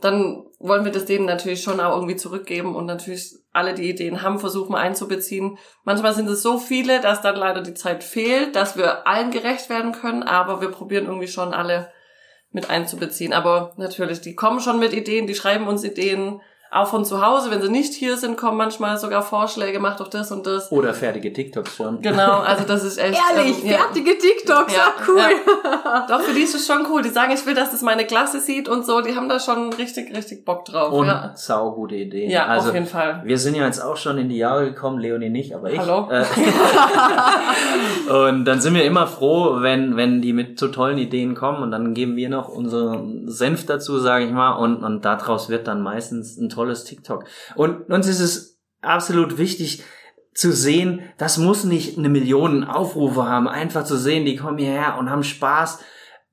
dann 0.01 0.45
wollen 0.59 0.85
wir 0.85 0.93
das 0.93 1.05
denen 1.05 1.27
natürlich 1.27 1.63
schon 1.63 1.81
auch 1.81 1.95
irgendwie 1.95 2.17
zurückgeben 2.17 2.75
und 2.75 2.87
natürlich 2.87 3.35
alle, 3.53 3.75
die 3.75 3.89
Ideen 3.89 4.23
haben, 4.23 4.39
versuchen 4.39 4.75
einzubeziehen. 4.75 5.59
Manchmal 5.85 6.15
sind 6.15 6.29
es 6.29 6.43
so 6.43 6.59
viele, 6.59 7.01
dass 7.01 7.23
dann 7.23 7.37
leider 7.37 7.63
die 7.63 7.75
Zeit 7.75 8.05
fehlt, 8.05 8.57
dass 8.57 8.77
wir 8.77 9.07
allen 9.07 9.31
gerecht 9.31 9.71
werden 9.71 9.93
können, 9.93 10.23
aber 10.23 10.61
wir 10.61 10.71
probieren 10.71 11.07
irgendwie 11.07 11.29
schon 11.29 11.55
alle 11.55 11.93
mit 12.51 12.71
einzubeziehen. 12.71 13.33
Aber 13.33 13.75
natürlich, 13.77 14.21
die 14.21 14.35
kommen 14.35 14.61
schon 14.61 14.79
mit 14.79 14.93
Ideen, 14.93 15.27
die 15.27 15.35
schreiben 15.35 15.67
uns 15.67 15.85
Ideen, 15.85 16.41
auch 16.71 16.89
von 16.89 17.05
zu 17.05 17.25
Hause, 17.25 17.51
wenn 17.51 17.63
sie 17.63 17.71
nicht 17.71 17.95
hier 17.95 18.19
sind, 18.19 18.37
kommen 18.37 18.59
manchmal 18.59 18.99
sogar 18.99 19.23
Vorschläge, 19.23 19.81
mach 19.81 19.97
doch 19.97 20.09
das 20.09 20.31
und 20.31 20.47
das. 20.47 20.71
Oder 20.71 20.93
fertige 20.93 21.33
TikToks 21.33 21.77
schon. 21.77 22.03
Genau, 22.03 22.41
also 22.41 22.65
das 22.65 22.85
ist 22.85 22.99
echt. 22.99 23.19
Ehrlich, 23.31 23.65
ähm, 23.65 23.71
fertige 23.71 24.11
ja. 24.11 24.17
TikToks, 24.21 24.77
ja, 24.77 24.93
cool. 25.09 25.17
Ja. 25.19 26.07
Doch, 26.07 26.21
für 26.21 26.35
die 26.35 26.43
ist 26.43 26.55
es 26.55 26.67
schon 26.67 26.87
cool. 26.91 27.01
Die 27.01 27.09
sagen, 27.09 27.33
ich 27.33 27.47
will, 27.47 27.55
dass 27.55 27.71
das 27.71 27.81
meine 27.81 28.05
Klasse 28.05 28.41
sieht 28.41 28.69
und 28.69 28.85
so. 28.85 29.01
Die 29.01 29.17
haben 29.17 29.31
da 29.31 29.41
schon 29.41 29.73
richtig, 29.73 30.15
richtig 30.15 30.45
Bock 30.45 30.67
drauf. 30.67 30.93
Und 30.93 31.07
ja. 31.07 31.33
saugute 31.35 31.95
Ideen. 31.95 32.31
Ja, 32.31 32.45
also, 32.47 32.69
auf 32.69 32.75
jeden 32.75 32.87
Fall. 32.87 33.23
Wir 33.25 33.39
sind 33.39 33.55
ja 33.55 33.65
jetzt 33.65 33.83
auch 33.83 33.97
schon 33.97 34.19
in 34.19 34.29
die 34.29 34.37
Jahre 34.37 34.67
gekommen, 34.67 34.99
Leonie 34.99 35.31
nicht, 35.31 35.55
aber 35.55 35.71
ich. 35.73 35.79
Hallo. 35.79 36.11
Äh, 36.11 36.25
und 38.29 38.45
dann 38.45 38.61
sind 38.61 38.75
wir 38.75 38.85
immer 38.85 39.07
froh, 39.07 39.63
wenn, 39.63 39.97
wenn 39.97 40.21
die 40.21 40.35
mit 40.35 40.59
so 40.59 40.69
tollen 40.69 40.99
Ideen 40.99 41.35
kommen 41.35 41.63
und 41.63 41.71
dann 41.71 41.95
geben 41.95 42.17
wir 42.17 42.29
noch 42.29 42.49
unseren 42.49 43.27
Senf 43.27 43.65
dazu, 43.65 43.99
sage 43.99 44.27
ich 44.27 44.33
mal, 44.33 44.53
und, 44.53 44.85
und 44.85 45.07
daraus 45.07 45.49
wird 45.49 45.67
dann 45.67 45.81
meistens 45.81 46.37
ein 46.37 46.51
tolles 46.59 46.85
TikTok. 46.85 47.25
Und 47.55 47.89
uns 47.89 48.09
ist 48.09 48.21
es 48.21 48.59
absolut 48.83 49.39
wichtig 49.39 49.85
zu 50.35 50.53
sehen, 50.53 51.03
das 51.17 51.39
muss 51.39 51.65
nicht 51.65 51.99
eine 51.99 52.09
Million 52.09 52.65
Aufrufe 52.65 53.27
haben, 53.27 53.49
einfach 53.49 53.85
zu 53.85 53.97
sehen, 53.97 54.25
die 54.25 54.37
kommen 54.37 54.59
hierher 54.59 54.97
und 54.99 55.11
haben 55.11 55.25
Spaß, 55.25 55.81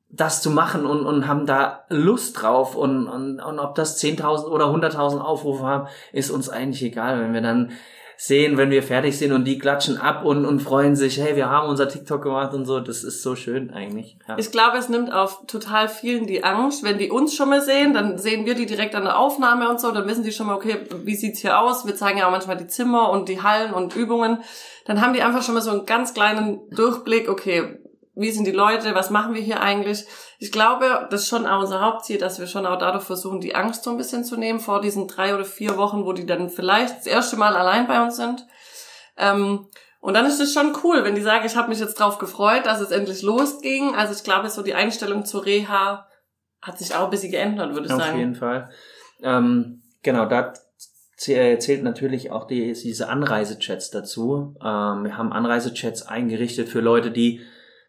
das 0.09 0.41
zu 0.41 0.49
machen 0.49 0.85
und, 0.85 1.05
und 1.05 1.27
haben 1.27 1.45
da 1.45 1.85
Lust 1.89 2.41
drauf 2.41 2.75
und, 2.75 3.07
und, 3.07 3.39
und 3.39 3.59
ob 3.59 3.75
das 3.75 4.01
10.000 4.01 4.45
oder 4.45 4.65
100.000 4.65 5.19
Aufrufe 5.19 5.63
haben, 5.63 5.87
ist 6.11 6.31
uns 6.31 6.49
eigentlich 6.49 6.83
egal, 6.83 7.19
wenn 7.19 7.33
wir 7.33 7.41
dann 7.41 7.71
sehen, 8.17 8.57
wenn 8.57 8.69
wir 8.69 8.83
fertig 8.83 9.17
sind 9.17 9.31
und 9.31 9.45
die 9.45 9.57
klatschen 9.57 9.97
ab 9.97 10.25
und, 10.25 10.45
und 10.45 10.61
freuen 10.61 10.95
sich, 10.95 11.19
hey, 11.19 11.35
wir 11.35 11.49
haben 11.49 11.67
unser 11.69 11.87
TikTok 11.87 12.21
gemacht 12.21 12.53
und 12.53 12.65
so. 12.65 12.79
Das 12.79 13.03
ist 13.03 13.21
so 13.21 13.35
schön 13.35 13.71
eigentlich. 13.71 14.17
Ja. 14.27 14.37
Ich 14.37 14.51
glaube, 14.51 14.77
es 14.77 14.89
nimmt 14.89 15.11
auf 15.11 15.45
total 15.47 15.89
vielen 15.89 16.27
die 16.27 16.43
Angst. 16.43 16.83
Wenn 16.83 16.97
die 16.97 17.09
uns 17.09 17.35
schon 17.35 17.49
mal 17.49 17.61
sehen, 17.61 17.93
dann 17.93 18.17
sehen 18.17 18.45
wir 18.45 18.55
die 18.55 18.65
direkt 18.65 18.95
an 18.95 19.03
der 19.03 19.17
Aufnahme 19.17 19.69
und 19.69 19.79
so, 19.79 19.91
dann 19.91 20.07
wissen 20.07 20.23
die 20.23 20.31
schon 20.31 20.47
mal, 20.47 20.55
okay, 20.55 20.77
wie 21.03 21.15
sieht's 21.15 21.39
hier 21.39 21.59
aus? 21.59 21.85
Wir 21.85 21.95
zeigen 21.95 22.19
ja 22.19 22.27
auch 22.27 22.31
manchmal 22.31 22.57
die 22.57 22.67
Zimmer 22.67 23.09
und 23.09 23.29
die 23.29 23.41
Hallen 23.41 23.73
und 23.73 23.95
Übungen. 23.95 24.39
Dann 24.85 25.01
haben 25.01 25.13
die 25.13 25.21
einfach 25.21 25.41
schon 25.41 25.55
mal 25.55 25.61
so 25.61 25.71
einen 25.71 25.85
ganz 25.85 26.13
kleinen 26.13 26.69
Durchblick, 26.69 27.29
okay, 27.29 27.79
wie 28.15 28.31
sind 28.31 28.45
die 28.45 28.51
Leute, 28.51 28.95
was 28.95 29.09
machen 29.09 29.33
wir 29.33 29.41
hier 29.41 29.61
eigentlich? 29.61 30.05
Ich 30.39 30.51
glaube, 30.51 31.07
das 31.11 31.23
ist 31.23 31.27
schon 31.27 31.45
auch 31.45 31.61
unser 31.61 31.81
Hauptziel, 31.81 32.17
dass 32.17 32.39
wir 32.39 32.47
schon 32.47 32.65
auch 32.65 32.77
dadurch 32.77 33.03
versuchen, 33.03 33.41
die 33.41 33.55
Angst 33.55 33.83
so 33.83 33.91
ein 33.91 33.97
bisschen 33.97 34.23
zu 34.23 34.37
nehmen 34.37 34.59
vor 34.59 34.81
diesen 34.81 35.07
drei 35.07 35.35
oder 35.35 35.45
vier 35.45 35.77
Wochen, 35.77 36.05
wo 36.05 36.13
die 36.13 36.25
dann 36.25 36.49
vielleicht 36.49 36.97
das 36.97 37.07
erste 37.07 37.35
Mal 37.35 37.55
allein 37.55 37.87
bei 37.87 38.01
uns 38.01 38.15
sind. 38.15 38.45
Ähm, 39.17 39.67
und 39.99 40.13
dann 40.13 40.25
ist 40.25 40.39
es 40.39 40.53
schon 40.53 40.75
cool, 40.83 41.03
wenn 41.03 41.15
die 41.15 41.21
sagen, 41.21 41.45
ich 41.45 41.55
habe 41.55 41.69
mich 41.69 41.79
jetzt 41.79 41.95
drauf 41.95 42.19
gefreut, 42.19 42.65
dass 42.65 42.79
es 42.79 42.91
endlich 42.91 43.21
losging. 43.21 43.95
Also 43.95 44.13
ich 44.13 44.23
glaube, 44.23 44.49
so 44.49 44.61
die 44.61 44.75
Einstellung 44.75 45.25
zur 45.25 45.45
Reha 45.45 46.07
hat 46.61 46.79
sich 46.79 46.95
auch 46.95 47.05
ein 47.05 47.09
bisschen 47.09 47.31
geändert, 47.31 47.73
würde 47.73 47.87
ich 47.87 47.93
Auf 47.93 47.99
sagen. 47.99 48.13
Auf 48.13 48.19
jeden 48.19 48.35
Fall. 48.35 48.69
Ähm, 49.23 49.81
genau, 50.03 50.25
da 50.25 50.53
zählt 51.17 51.83
natürlich 51.83 52.31
auch 52.31 52.45
die, 52.45 52.73
diese 52.73 53.09
Anreisechats 53.09 53.89
dazu. 53.89 54.55
Ähm, 54.63 55.03
wir 55.03 55.17
haben 55.17 55.33
Anreisechats 55.33 56.03
eingerichtet 56.03 56.69
für 56.69 56.81
Leute, 56.81 57.11
die 57.11 57.41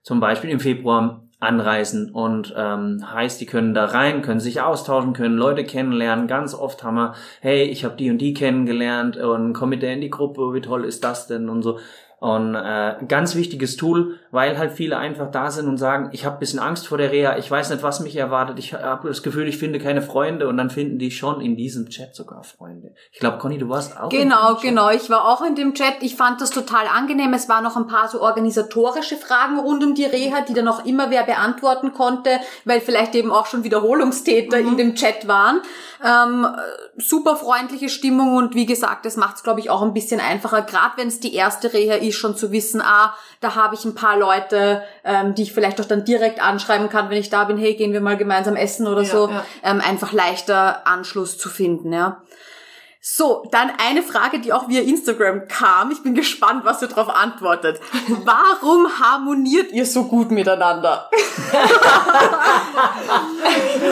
zum 0.07 0.21
Beispiel 0.21 0.51
im 0.51 0.61
Februar 0.61 1.25
anreisen 1.41 2.13
und 2.13 2.55
ähm, 2.57 3.05
heißt, 3.13 3.41
die 3.41 3.47
können 3.47 3.75
da 3.75 3.87
rein, 3.87 4.23
können 4.23 4.39
sich 4.39 4.61
austauschen, 4.61 5.15
können 5.15 5.37
Leute 5.37 5.65
kennenlernen. 5.65 6.29
Ganz 6.29 6.55
oft 6.55 6.85
haben 6.85 6.95
wir, 6.95 7.15
hey, 7.41 7.65
ich 7.65 7.85
habe 7.85 7.97
die 7.97 8.09
und 8.09 8.19
die 8.19 8.33
kennengelernt 8.33 9.17
und 9.17 9.53
komm 9.53 9.71
mit 9.71 9.83
der 9.83 9.95
in 9.95 10.01
die 10.01 10.09
Gruppe, 10.09 10.55
wie 10.55 10.61
toll 10.61 10.85
ist 10.85 11.03
das 11.03 11.27
denn 11.27 11.49
und 11.49 11.63
so. 11.63 11.81
Und 12.19 12.55
äh, 12.55 12.95
ganz 13.07 13.35
wichtiges 13.35 13.77
Tool, 13.77 14.19
weil 14.31 14.57
halt 14.57 14.73
viele 14.73 14.97
einfach 14.97 15.31
da 15.31 15.51
sind 15.51 15.69
und 15.69 15.77
sagen, 15.77 16.09
ich 16.13 16.25
habe 16.25 16.39
bisschen 16.39 16.59
Angst 16.59 16.89
vor 16.89 16.97
der 16.97 17.13
Reha, 17.13 17.37
ich 17.37 17.51
weiß 17.51 17.69
nicht, 17.69 17.83
was 17.83 18.01
mich 18.01 18.17
erwartet, 18.17 18.59
ich 18.59 18.73
habe 18.73 19.09
das 19.09 19.23
Gefühl, 19.23 19.47
ich 19.47 19.59
finde 19.59 19.79
keine 19.79 20.01
Freunde 20.01 20.49
und 20.49 20.57
dann 20.57 20.71
finden 20.71 20.99
die 20.99 21.11
schon 21.11 21.43
in 21.43 21.57
diesem 21.57 21.91
Chat 21.91 22.15
sogar 22.15 22.43
Freunde. 22.43 22.95
Ich 23.13 23.19
glaube, 23.19 23.37
Conny, 23.37 23.59
du 23.59 23.69
warst 23.69 24.01
auch. 24.01 24.09
Genau, 24.09 24.55
genau. 24.55 24.89
Ich 24.89 25.11
war 25.11 25.29
auch 25.29 25.45
in 25.45 25.57
dem 25.57 25.75
Chat. 25.75 25.97
Ich 26.01 26.17
fand 26.17 26.41
das 26.41 26.49
total 26.49 26.87
angenehm. 26.87 27.35
Es 27.35 27.51
waren 27.51 27.65
noch 27.65 27.77
ein 27.77 27.87
paar 27.87 28.09
so 28.09 28.23
organisatorische 28.23 29.17
Fragen 29.17 29.59
rund 29.59 29.85
um 29.85 29.95
die 29.95 30.07
Reha, 30.07 30.41
die 30.41 30.55
dann 30.55 30.69
auch 30.69 30.87
immer 30.87 31.11
wer 31.11 31.25
beantworten 31.25 31.93
konnte, 31.93 32.31
weil 32.65 32.81
vielleicht 32.81 33.15
eben 33.15 33.31
auch 33.31 33.45
schon 33.45 33.63
Wiederholungstäter 33.63 34.63
mhm. 34.63 34.69
in 34.69 34.77
dem 34.79 34.95
Chat 34.95 35.29
waren. 35.29 35.61
Ähm, 36.03 36.47
super 36.97 37.37
freundliche 37.37 37.89
Stimmung 37.89 38.37
und 38.37 38.55
wie 38.55 38.67
gesagt, 38.67 39.05
das 39.07 39.17
macht 39.17 39.37
es, 39.37 39.43
glaube 39.43 39.61
ich, 39.61 39.71
auch 39.71 39.83
ein 39.83 39.95
bisschen 39.95 40.21
einfacher, 40.21 40.63
gerade 40.63 40.97
wenn 40.97 41.09
es 41.09 41.21
die 41.21 41.35
erste 41.35 41.73
Reha 41.73 41.95
ist, 41.95 42.06
schon 42.13 42.37
zu 42.37 42.53
wissen, 42.53 42.81
ah, 42.81 43.15
da 43.41 43.55
habe 43.55 43.75
ich 43.75 43.85
ein 43.85 43.95
paar 43.95 44.19
Leute, 44.19 44.83
ähm, 45.05 45.35
die 45.35 45.43
ich 45.43 45.53
vielleicht 45.53 45.81
auch 45.81 45.87
dann 45.87 46.05
direkt 46.05 46.43
anschreiben 46.43 46.89
kann, 46.89 47.11
wenn 47.11 47.19
ich 47.19 47.31
da 47.31 47.45
bin, 47.45 47.59
hey, 47.59 47.75
gehen 47.75 47.93
wir 47.93 48.01
mal 48.01 48.17
gemeinsam 48.17 48.57
essen 48.57 48.87
oder 48.87 49.03
ja, 49.03 49.11
so, 49.11 49.29
ja. 49.29 49.45
Ähm, 49.63 49.81
einfach 49.81 50.13
leichter 50.13 50.87
Anschluss 50.87 51.39
zu 51.39 51.49
finden, 51.49 51.93
ja. 51.93 52.23
So, 53.09 53.47
dann 53.53 53.71
eine 53.79 54.03
Frage, 54.03 54.41
die 54.41 54.53
auch 54.53 54.69
via 54.69 54.83
Instagram 54.83 55.47
kam. 55.47 55.93
Ich 55.93 56.03
bin 56.03 56.17
gespannt, 56.17 56.65
was 56.65 56.83
ihr 56.83 56.89
darauf 56.89 57.09
antwortet. 57.09 57.81
Warum 58.25 58.99
harmoniert 58.99 59.71
ihr 59.71 59.87
so 59.87 60.07
gut 60.07 60.33
miteinander? 60.33 61.09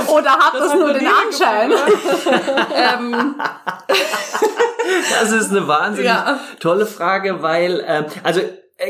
Oder 0.08 0.32
hat 0.32 0.54
das, 0.54 0.62
das 0.62 0.74
nur 0.74 0.92
den 0.94 1.06
Anschein? 1.06 1.70
ähm. 2.74 3.36
Das 5.20 5.30
ist 5.30 5.52
eine 5.52 5.68
wahnsinnig 5.68 6.10
ja. 6.10 6.40
tolle 6.58 6.84
Frage, 6.84 7.40
weil, 7.40 7.84
ähm, 7.86 8.06
also 8.24 8.40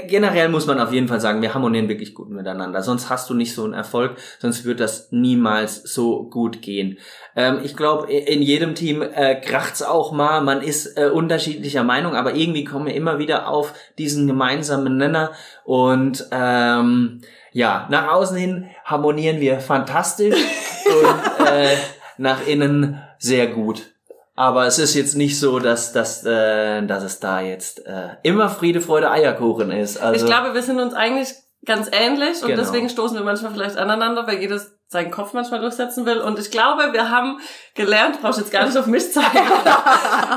generell 0.07 0.49
muss 0.49 0.67
man 0.67 0.81
auf 0.81 0.93
jeden 0.93 1.09
Fall 1.09 1.21
sagen, 1.21 1.43
wir 1.43 1.53
harmonieren 1.53 1.89
wirklich 1.89 2.15
gut 2.15 2.31
miteinander. 2.31 2.83
Sonst 2.83 3.11
hast 3.11 3.29
du 3.29 3.35
nicht 3.35 3.55
so 3.55 3.65
einen 3.65 3.75
Erfolg, 3.75 4.17
sonst 4.39 4.65
wird 4.65 4.81
das 4.81 5.09
niemals 5.11 5.83
so 5.83 6.25
gut 6.25 6.63
gehen. 6.63 6.99
Ähm, 7.37 7.61
ich 7.63 7.77
glaube, 7.77 8.11
in 8.11 8.43
jedem 8.43 8.75
Team 8.75 9.03
äh, 9.03 9.41
kracht's 9.41 9.83
auch 9.83 10.13
mal, 10.13 10.41
man 10.41 10.63
ist 10.63 10.97
äh, 10.97 11.09
unterschiedlicher 11.09 11.85
Meinung, 11.85 12.15
aber 12.15 12.35
irgendwie 12.35 12.65
kommen 12.65 12.87
wir 12.87 12.95
immer 12.95 13.19
wieder 13.19 13.49
auf 13.49 13.75
diesen 13.99 14.27
gemeinsamen 14.27 14.97
Nenner 14.97 15.33
und 15.65 16.27
ähm, 16.31 17.21
ja, 17.53 17.87
nach 17.91 18.13
außen 18.13 18.37
hin 18.37 18.71
harmonieren 18.85 19.41
wir 19.41 19.61
fantastisch 19.61 20.35
und 20.87 21.47
äh, 21.47 21.77
nach 22.17 22.47
innen 22.47 23.03
sehr 23.19 23.49
gut. 23.49 23.94
Aber 24.37 24.67
es 24.67 24.79
ist 24.79 24.95
jetzt 24.95 25.15
nicht 25.15 25.39
so, 25.39 25.61
dass, 25.61 25.93
dass, 25.93 26.25
äh, 26.25 26.85
dass 26.87 27.05
es 27.05 27.21
da 27.21 27.41
jetzt 27.41 27.87
äh, 27.87 28.17
immer 28.25 28.49
Friede, 28.49 28.81
Freude, 28.81 29.11
Eierkuchen 29.11 29.71
ist. 29.71 29.97
Also, 29.97 30.25
ich 30.25 30.27
glaube, 30.27 30.55
wir 30.55 30.63
sind 30.63 30.81
uns 30.81 30.93
eigentlich 30.93 31.35
ganz 31.65 31.89
ähnlich 31.93 32.43
und 32.43 32.49
genau. 32.49 32.61
deswegen 32.61 32.89
stoßen 32.89 33.17
wir 33.17 33.25
manchmal 33.25 33.53
vielleicht 33.53 33.77
aneinander, 33.77 34.27
weil 34.27 34.39
jedes 34.39 34.75
seinen 34.89 35.11
Kopf 35.11 35.33
manchmal 35.33 35.61
durchsetzen 35.61 36.05
will. 36.05 36.19
Und 36.21 36.39
ich 36.39 36.51
glaube, 36.51 36.93
wir 36.93 37.11
haben 37.11 37.41
gelernt, 37.75 38.21
brauchst 38.21 38.39
jetzt 38.39 38.53
gar 38.53 38.67
nicht 38.67 38.77
auf 38.77 38.87
mich 38.87 39.13
zeigen. 39.13 39.29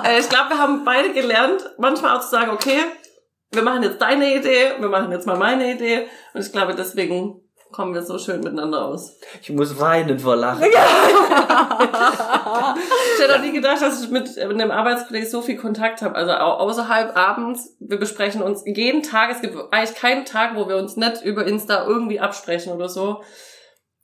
Äh, 0.04 0.20
ich 0.20 0.30
glaube, 0.30 0.50
wir 0.50 0.58
haben 0.58 0.86
beide 0.86 1.12
gelernt, 1.12 1.70
manchmal 1.77 2.16
auch 2.16 2.22
zu 2.22 2.30
sagen, 2.30 2.51
okay, 2.51 2.80
wir 3.51 3.62
machen 3.62 3.84
jetzt 3.84 4.01
deine 4.01 4.36
Idee, 4.36 4.74
wir 4.80 4.89
machen 4.89 5.12
jetzt 5.12 5.25
mal 5.25 5.38
meine 5.38 5.74
Idee. 5.74 6.08
Und 6.34 6.42
ich 6.42 6.51
glaube, 6.51 6.75
deswegen 6.75 7.42
kommen 7.71 7.93
wir 7.93 8.01
so 8.01 8.17
schön 8.17 8.39
miteinander 8.41 8.86
aus. 8.86 9.19
Ich 9.41 9.50
muss 9.50 9.79
weinen 9.79 10.19
vor 10.19 10.36
Lachen. 10.36 10.63
ich 10.63 10.69
hätte 13.21 13.36
auch 13.36 13.41
nie 13.41 13.51
gedacht, 13.51 13.81
dass 13.81 14.03
ich 14.03 14.09
mit, 14.09 14.36
mit 14.36 14.39
einem 14.39 14.71
Arbeitskollegen 14.71 15.29
so 15.29 15.41
viel 15.41 15.57
Kontakt 15.57 16.01
habe. 16.01 16.15
Also 16.15 16.33
auch 16.33 16.59
außerhalb 16.59 17.15
abends, 17.15 17.75
wir 17.79 18.00
besprechen 18.00 18.41
uns 18.41 18.63
jeden 18.65 19.03
Tag. 19.03 19.31
Es 19.31 19.41
gibt 19.41 19.55
eigentlich 19.71 19.95
keinen 19.95 20.25
Tag, 20.25 20.55
wo 20.55 20.67
wir 20.67 20.77
uns 20.77 20.97
nicht 20.97 21.21
über 21.24 21.45
Insta 21.45 21.86
irgendwie 21.86 22.19
absprechen 22.19 22.74
oder 22.74 22.89
so. 22.89 23.21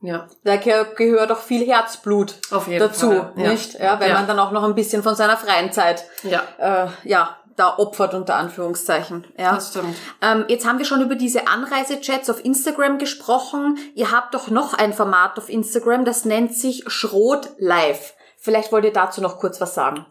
Ja. 0.04 0.28
Da 0.44 0.58
gehört 0.58 1.32
auch 1.32 1.40
viel 1.40 1.66
Herzblut 1.66 2.36
Auf 2.52 2.68
jeden 2.68 2.80
dazu, 2.80 3.12
Fall. 3.12 3.32
nicht? 3.36 3.76
Ja, 3.76 3.86
ja 3.86 4.00
weil 4.02 4.10
ja. 4.10 4.16
man 4.16 4.28
dann 4.28 4.38
auch 4.38 4.52
noch 4.52 4.64
ein 4.64 4.76
bisschen 4.76 5.02
von 5.02 5.16
seiner 5.16 5.38
freien 5.38 5.72
Zeit 5.72 6.04
ja. 6.24 6.44
Äh, 6.58 6.90
ja, 7.06 7.38
da 7.56 7.78
opfert 7.78 8.14
unter 8.14 8.36
Anführungszeichen. 8.36 9.26
Ja. 9.38 9.56
Das 9.56 9.70
stimmt. 9.70 9.96
Ähm, 10.22 10.46
jetzt 10.48 10.68
haben 10.68 10.80
wir 10.80 10.86
schon 10.86 11.02
über 11.02 11.16
diese 11.16 11.48
Anreisechats 11.48 12.30
auf 12.30 12.44
Instagram 12.44 12.98
gesprochen. 12.98 13.78
Ihr 13.96 14.12
habt 14.12 14.34
doch 14.34 14.50
noch 14.50 14.74
ein 14.74 14.94
Format 14.94 15.38
auf 15.38 15.50
Instagram, 15.50 16.06
das 16.06 16.26
nennt 16.26 16.56
sich 16.56 16.84
Schrot 16.88 17.50
Live. 17.58 18.14
Vielleicht 18.38 18.72
wollt 18.72 18.86
ihr 18.86 18.94
dazu 18.94 19.22
noch 19.22 19.40
kurz 19.40 19.62
was 19.62 19.74
sagen. 19.74 20.06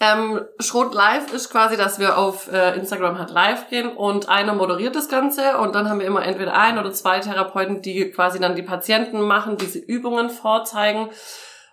Ähm, 0.00 0.42
Schrot 0.60 0.94
Live 0.94 1.32
ist 1.32 1.50
quasi, 1.50 1.76
dass 1.76 1.98
wir 1.98 2.18
auf 2.18 2.52
äh, 2.52 2.76
Instagram 2.76 3.18
halt 3.18 3.30
live 3.30 3.68
gehen 3.68 3.88
und 3.88 4.28
einer 4.28 4.54
moderiert 4.54 4.94
das 4.94 5.08
Ganze 5.08 5.58
und 5.58 5.74
dann 5.74 5.88
haben 5.88 5.98
wir 5.98 6.06
immer 6.06 6.24
entweder 6.24 6.54
ein 6.54 6.78
oder 6.78 6.92
zwei 6.92 7.18
Therapeuten, 7.18 7.82
die 7.82 8.12
quasi 8.12 8.38
dann 8.38 8.54
die 8.54 8.62
Patienten 8.62 9.20
machen, 9.22 9.56
diese 9.56 9.80
Übungen 9.80 10.30
vorzeigen. 10.30 11.10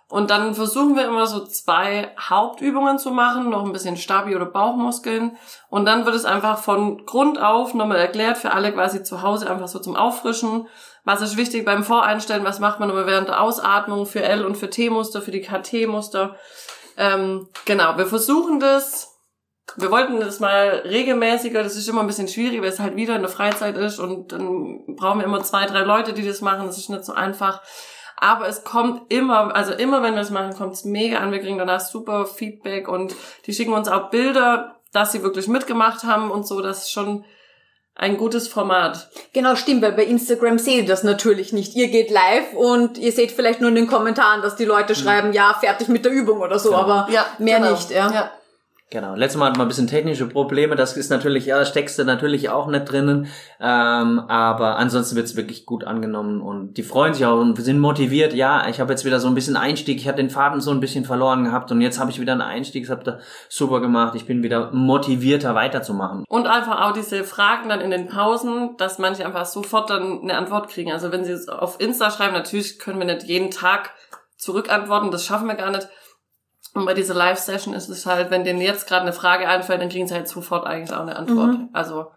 Und 0.08 0.30
dann 0.30 0.54
versuchen 0.54 0.94
wir 0.94 1.04
immer 1.04 1.26
so 1.26 1.44
zwei 1.46 2.14
Hauptübungen 2.18 2.98
zu 2.98 3.10
machen, 3.10 3.50
noch 3.50 3.64
ein 3.64 3.72
bisschen 3.72 3.96
Stabi- 3.96 4.36
oder 4.36 4.46
Bauchmuskeln. 4.46 5.36
Und 5.68 5.84
dann 5.84 6.06
wird 6.06 6.14
es 6.14 6.24
einfach 6.24 6.58
von 6.58 7.04
Grund 7.06 7.40
auf 7.42 7.74
nochmal 7.74 7.98
erklärt 7.98 8.38
für 8.38 8.52
alle 8.52 8.72
quasi 8.72 9.02
zu 9.02 9.22
Hause, 9.22 9.50
einfach 9.50 9.66
so 9.66 9.80
zum 9.80 9.96
Auffrischen. 9.96 10.68
Was 11.04 11.22
ist 11.22 11.36
wichtig 11.36 11.64
beim 11.64 11.82
Voreinstellen? 11.82 12.44
Was 12.44 12.60
macht 12.60 12.78
man 12.78 12.90
immer 12.90 13.06
während 13.06 13.28
der 13.28 13.40
Ausatmung 13.40 14.06
für 14.06 14.22
L- 14.22 14.44
und 14.44 14.56
für 14.56 14.70
T-Muster, 14.70 15.22
für 15.22 15.32
die 15.32 15.40
KT-Muster? 15.40 16.36
Ähm, 16.96 17.48
genau, 17.64 17.96
wir 17.96 18.06
versuchen 18.06 18.60
das. 18.60 19.12
Wir 19.74 19.90
wollten 19.90 20.20
das 20.20 20.38
mal 20.38 20.82
regelmäßiger, 20.84 21.64
das 21.64 21.74
ist 21.74 21.88
immer 21.88 22.00
ein 22.00 22.06
bisschen 22.06 22.28
schwierig, 22.28 22.62
weil 22.62 22.68
es 22.68 22.78
halt 22.78 22.94
wieder 22.94 23.16
in 23.16 23.22
der 23.22 23.30
Freizeit 23.30 23.76
ist 23.76 23.98
und 23.98 24.30
dann 24.30 24.96
brauchen 24.96 25.18
wir 25.18 25.24
immer 25.24 25.42
zwei, 25.42 25.66
drei 25.66 25.80
Leute, 25.80 26.12
die 26.12 26.24
das 26.24 26.40
machen. 26.40 26.66
Das 26.66 26.78
ist 26.78 26.88
nicht 26.88 27.04
so 27.04 27.12
einfach. 27.12 27.60
Aber 28.18 28.48
es 28.48 28.64
kommt 28.64 29.12
immer, 29.12 29.54
also 29.54 29.72
immer 29.72 30.02
wenn 30.02 30.14
wir 30.14 30.22
es 30.22 30.30
machen, 30.30 30.54
kommt 30.54 30.74
es 30.74 30.84
mega 30.84 31.18
an. 31.18 31.32
Wir 31.32 31.40
kriegen 31.40 31.58
danach 31.58 31.80
super 31.80 32.26
Feedback 32.26 32.88
und 32.88 33.14
die 33.46 33.52
schicken 33.52 33.72
uns 33.74 33.88
auch 33.88 34.10
Bilder, 34.10 34.76
dass 34.92 35.12
sie 35.12 35.22
wirklich 35.22 35.48
mitgemacht 35.48 36.04
haben 36.04 36.30
und 36.30 36.46
so. 36.46 36.62
Das 36.62 36.84
ist 36.84 36.92
schon 36.92 37.24
ein 37.94 38.16
gutes 38.18 38.46
Format. 38.48 39.08
Genau, 39.32 39.54
stimmt, 39.56 39.82
weil 39.82 39.92
bei 39.92 40.04
Instagram 40.04 40.58
seht 40.58 40.82
ihr 40.82 40.86
das 40.86 41.02
natürlich 41.02 41.52
nicht. 41.52 41.74
Ihr 41.74 41.88
geht 41.88 42.10
live 42.10 42.52
und 42.54 42.98
ihr 42.98 43.12
seht 43.12 43.32
vielleicht 43.32 43.60
nur 43.60 43.70
in 43.70 43.74
den 43.74 43.86
Kommentaren, 43.86 44.42
dass 44.42 44.56
die 44.56 44.66
Leute 44.66 44.94
schreiben, 44.94 45.32
ja, 45.32 45.54
fertig 45.58 45.88
mit 45.88 46.04
der 46.04 46.12
Übung 46.12 46.40
oder 46.40 46.58
so, 46.58 46.70
Genau. 46.70 46.82
aber 46.82 47.08
mehr 47.38 47.58
genau. 47.58 47.70
nicht, 47.72 47.90
ja. 47.90 48.12
ja. 48.12 48.30
Genau. 48.90 49.16
Letztes 49.16 49.38
Mal 49.38 49.46
hatten 49.46 49.58
wir 49.58 49.64
ein 49.64 49.68
bisschen 49.68 49.88
technische 49.88 50.28
Probleme. 50.28 50.76
Das 50.76 50.96
ist 50.96 51.10
natürlich, 51.10 51.46
ja, 51.46 51.64
steckst 51.64 51.98
du 51.98 52.04
natürlich 52.04 52.50
auch 52.50 52.68
nicht 52.68 52.84
drinnen. 52.84 53.26
Ähm, 53.60 54.20
aber 54.20 54.76
ansonsten 54.76 55.16
wird's 55.16 55.34
wirklich 55.34 55.66
gut 55.66 55.82
angenommen 55.82 56.40
und 56.40 56.74
die 56.74 56.84
freuen 56.84 57.12
sich 57.12 57.26
auch 57.26 57.40
und 57.40 57.56
sind 57.60 57.80
motiviert. 57.80 58.32
Ja, 58.32 58.68
ich 58.68 58.78
habe 58.78 58.92
jetzt 58.92 59.04
wieder 59.04 59.18
so 59.18 59.26
ein 59.26 59.34
bisschen 59.34 59.56
Einstieg. 59.56 59.98
Ich 59.98 60.06
hatte 60.06 60.18
den 60.18 60.30
Faden 60.30 60.60
so 60.60 60.70
ein 60.70 60.78
bisschen 60.78 61.04
verloren 61.04 61.42
gehabt 61.42 61.72
und 61.72 61.80
jetzt 61.80 61.98
habe 61.98 62.12
ich 62.12 62.20
wieder 62.20 62.32
einen 62.32 62.42
Einstieg. 62.42 62.84
Das 62.84 62.96
habt 62.96 63.08
ihr 63.08 63.18
super 63.48 63.80
gemacht. 63.80 64.14
Ich 64.14 64.24
bin 64.24 64.44
wieder 64.44 64.70
motivierter 64.70 65.56
weiterzumachen. 65.56 66.24
Und 66.28 66.46
einfach 66.46 66.80
auch 66.82 66.92
diese 66.92 67.24
Fragen 67.24 67.68
dann 67.68 67.80
in 67.80 67.90
den 67.90 68.06
Pausen, 68.06 68.76
dass 68.76 69.00
manche 69.00 69.26
einfach 69.26 69.46
sofort 69.46 69.90
dann 69.90 70.22
eine 70.22 70.36
Antwort 70.36 70.68
kriegen. 70.68 70.92
Also 70.92 71.10
wenn 71.10 71.24
sie 71.24 71.32
es 71.32 71.48
auf 71.48 71.80
Insta 71.80 72.12
schreiben, 72.12 72.34
natürlich 72.34 72.78
können 72.78 73.00
wir 73.00 73.06
nicht 73.06 73.24
jeden 73.24 73.50
Tag 73.50 73.90
zurückantworten, 74.36 75.10
das 75.10 75.24
schaffen 75.24 75.48
wir 75.48 75.54
gar 75.54 75.70
nicht. 75.70 75.88
Und 76.76 76.84
bei 76.84 76.94
dieser 76.94 77.14
Live-Session 77.14 77.72
ist 77.74 77.88
es 77.88 78.04
halt, 78.04 78.30
wenn 78.30 78.44
denen 78.44 78.60
jetzt 78.60 78.86
gerade 78.86 79.02
eine 79.02 79.14
Frage 79.14 79.48
einfällt, 79.48 79.80
dann 79.80 79.88
kriegen 79.88 80.06
sie 80.06 80.14
halt 80.14 80.28
sofort 80.28 80.66
eigentlich 80.66 80.94
auch 80.94 81.00
eine 81.00 81.16
Antwort. 81.16 81.52
Mhm. 81.52 81.68
Also, 81.72 82.10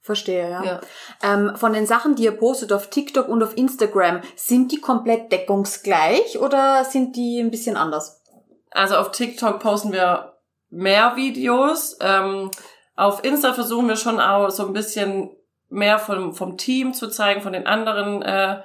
Verstehe, 0.00 0.50
ja. 0.50 0.62
ja. 0.62 0.80
Ähm, 1.22 1.56
von 1.56 1.72
den 1.72 1.86
Sachen, 1.86 2.14
die 2.14 2.24
ihr 2.24 2.36
postet 2.36 2.72
auf 2.72 2.88
TikTok 2.88 3.26
und 3.28 3.42
auf 3.42 3.56
Instagram, 3.56 4.20
sind 4.36 4.70
die 4.70 4.80
komplett 4.80 5.32
deckungsgleich 5.32 6.38
oder 6.38 6.84
sind 6.84 7.16
die 7.16 7.40
ein 7.40 7.50
bisschen 7.50 7.76
anders? 7.76 8.22
Also 8.70 8.96
auf 8.96 9.12
TikTok 9.12 9.60
posten 9.60 9.92
wir 9.92 10.34
mehr 10.68 11.16
Videos. 11.16 11.96
Ähm, 12.00 12.50
auf 12.96 13.24
Insta 13.24 13.54
versuchen 13.54 13.88
wir 13.88 13.96
schon 13.96 14.20
auch 14.20 14.50
so 14.50 14.66
ein 14.66 14.74
bisschen 14.74 15.30
mehr 15.70 15.98
vom, 15.98 16.34
vom 16.34 16.58
Team 16.58 16.92
zu 16.92 17.08
zeigen, 17.08 17.40
von 17.40 17.54
den 17.54 17.66
anderen 17.66 18.20
äh, 18.22 18.60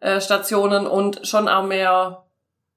äh, 0.00 0.20
Stationen 0.20 0.86
und 0.86 1.26
schon 1.26 1.48
auch 1.48 1.64
mehr 1.64 2.27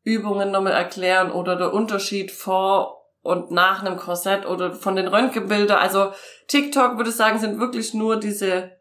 Übungen 0.04 0.52
nochmal 0.52 0.74
erklären 0.74 1.32
oder 1.32 1.56
der 1.56 1.74
Unterschied 1.74 2.32
vor 2.32 3.06
und 3.22 3.52
nach 3.52 3.82
einem 3.82 3.98
Korsett 3.98 4.46
oder 4.46 4.74
von 4.74 4.96
den 4.96 5.08
Röntgenbildern. 5.08 5.78
Also 5.78 6.12
TikTok 6.48 6.98
würde 6.98 7.12
ich 7.12 7.16
sagen, 7.16 7.40
sind 7.40 7.60
wirklich 7.60 7.94
nur 7.94 8.20
diese 8.20 8.72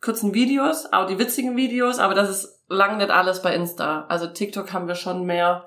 kurzen 0.00 0.34
Videos, 0.34 0.92
auch 0.92 1.06
die 1.06 1.18
witzigen 1.18 1.56
Videos, 1.56 1.98
aber 1.98 2.14
das 2.14 2.30
ist 2.30 2.62
lang 2.68 2.96
nicht 2.96 3.10
alles 3.10 3.42
bei 3.42 3.54
Insta. 3.54 4.06
Also 4.08 4.26
TikTok 4.26 4.72
haben 4.72 4.88
wir 4.88 4.94
schon 4.94 5.24
mehr 5.24 5.66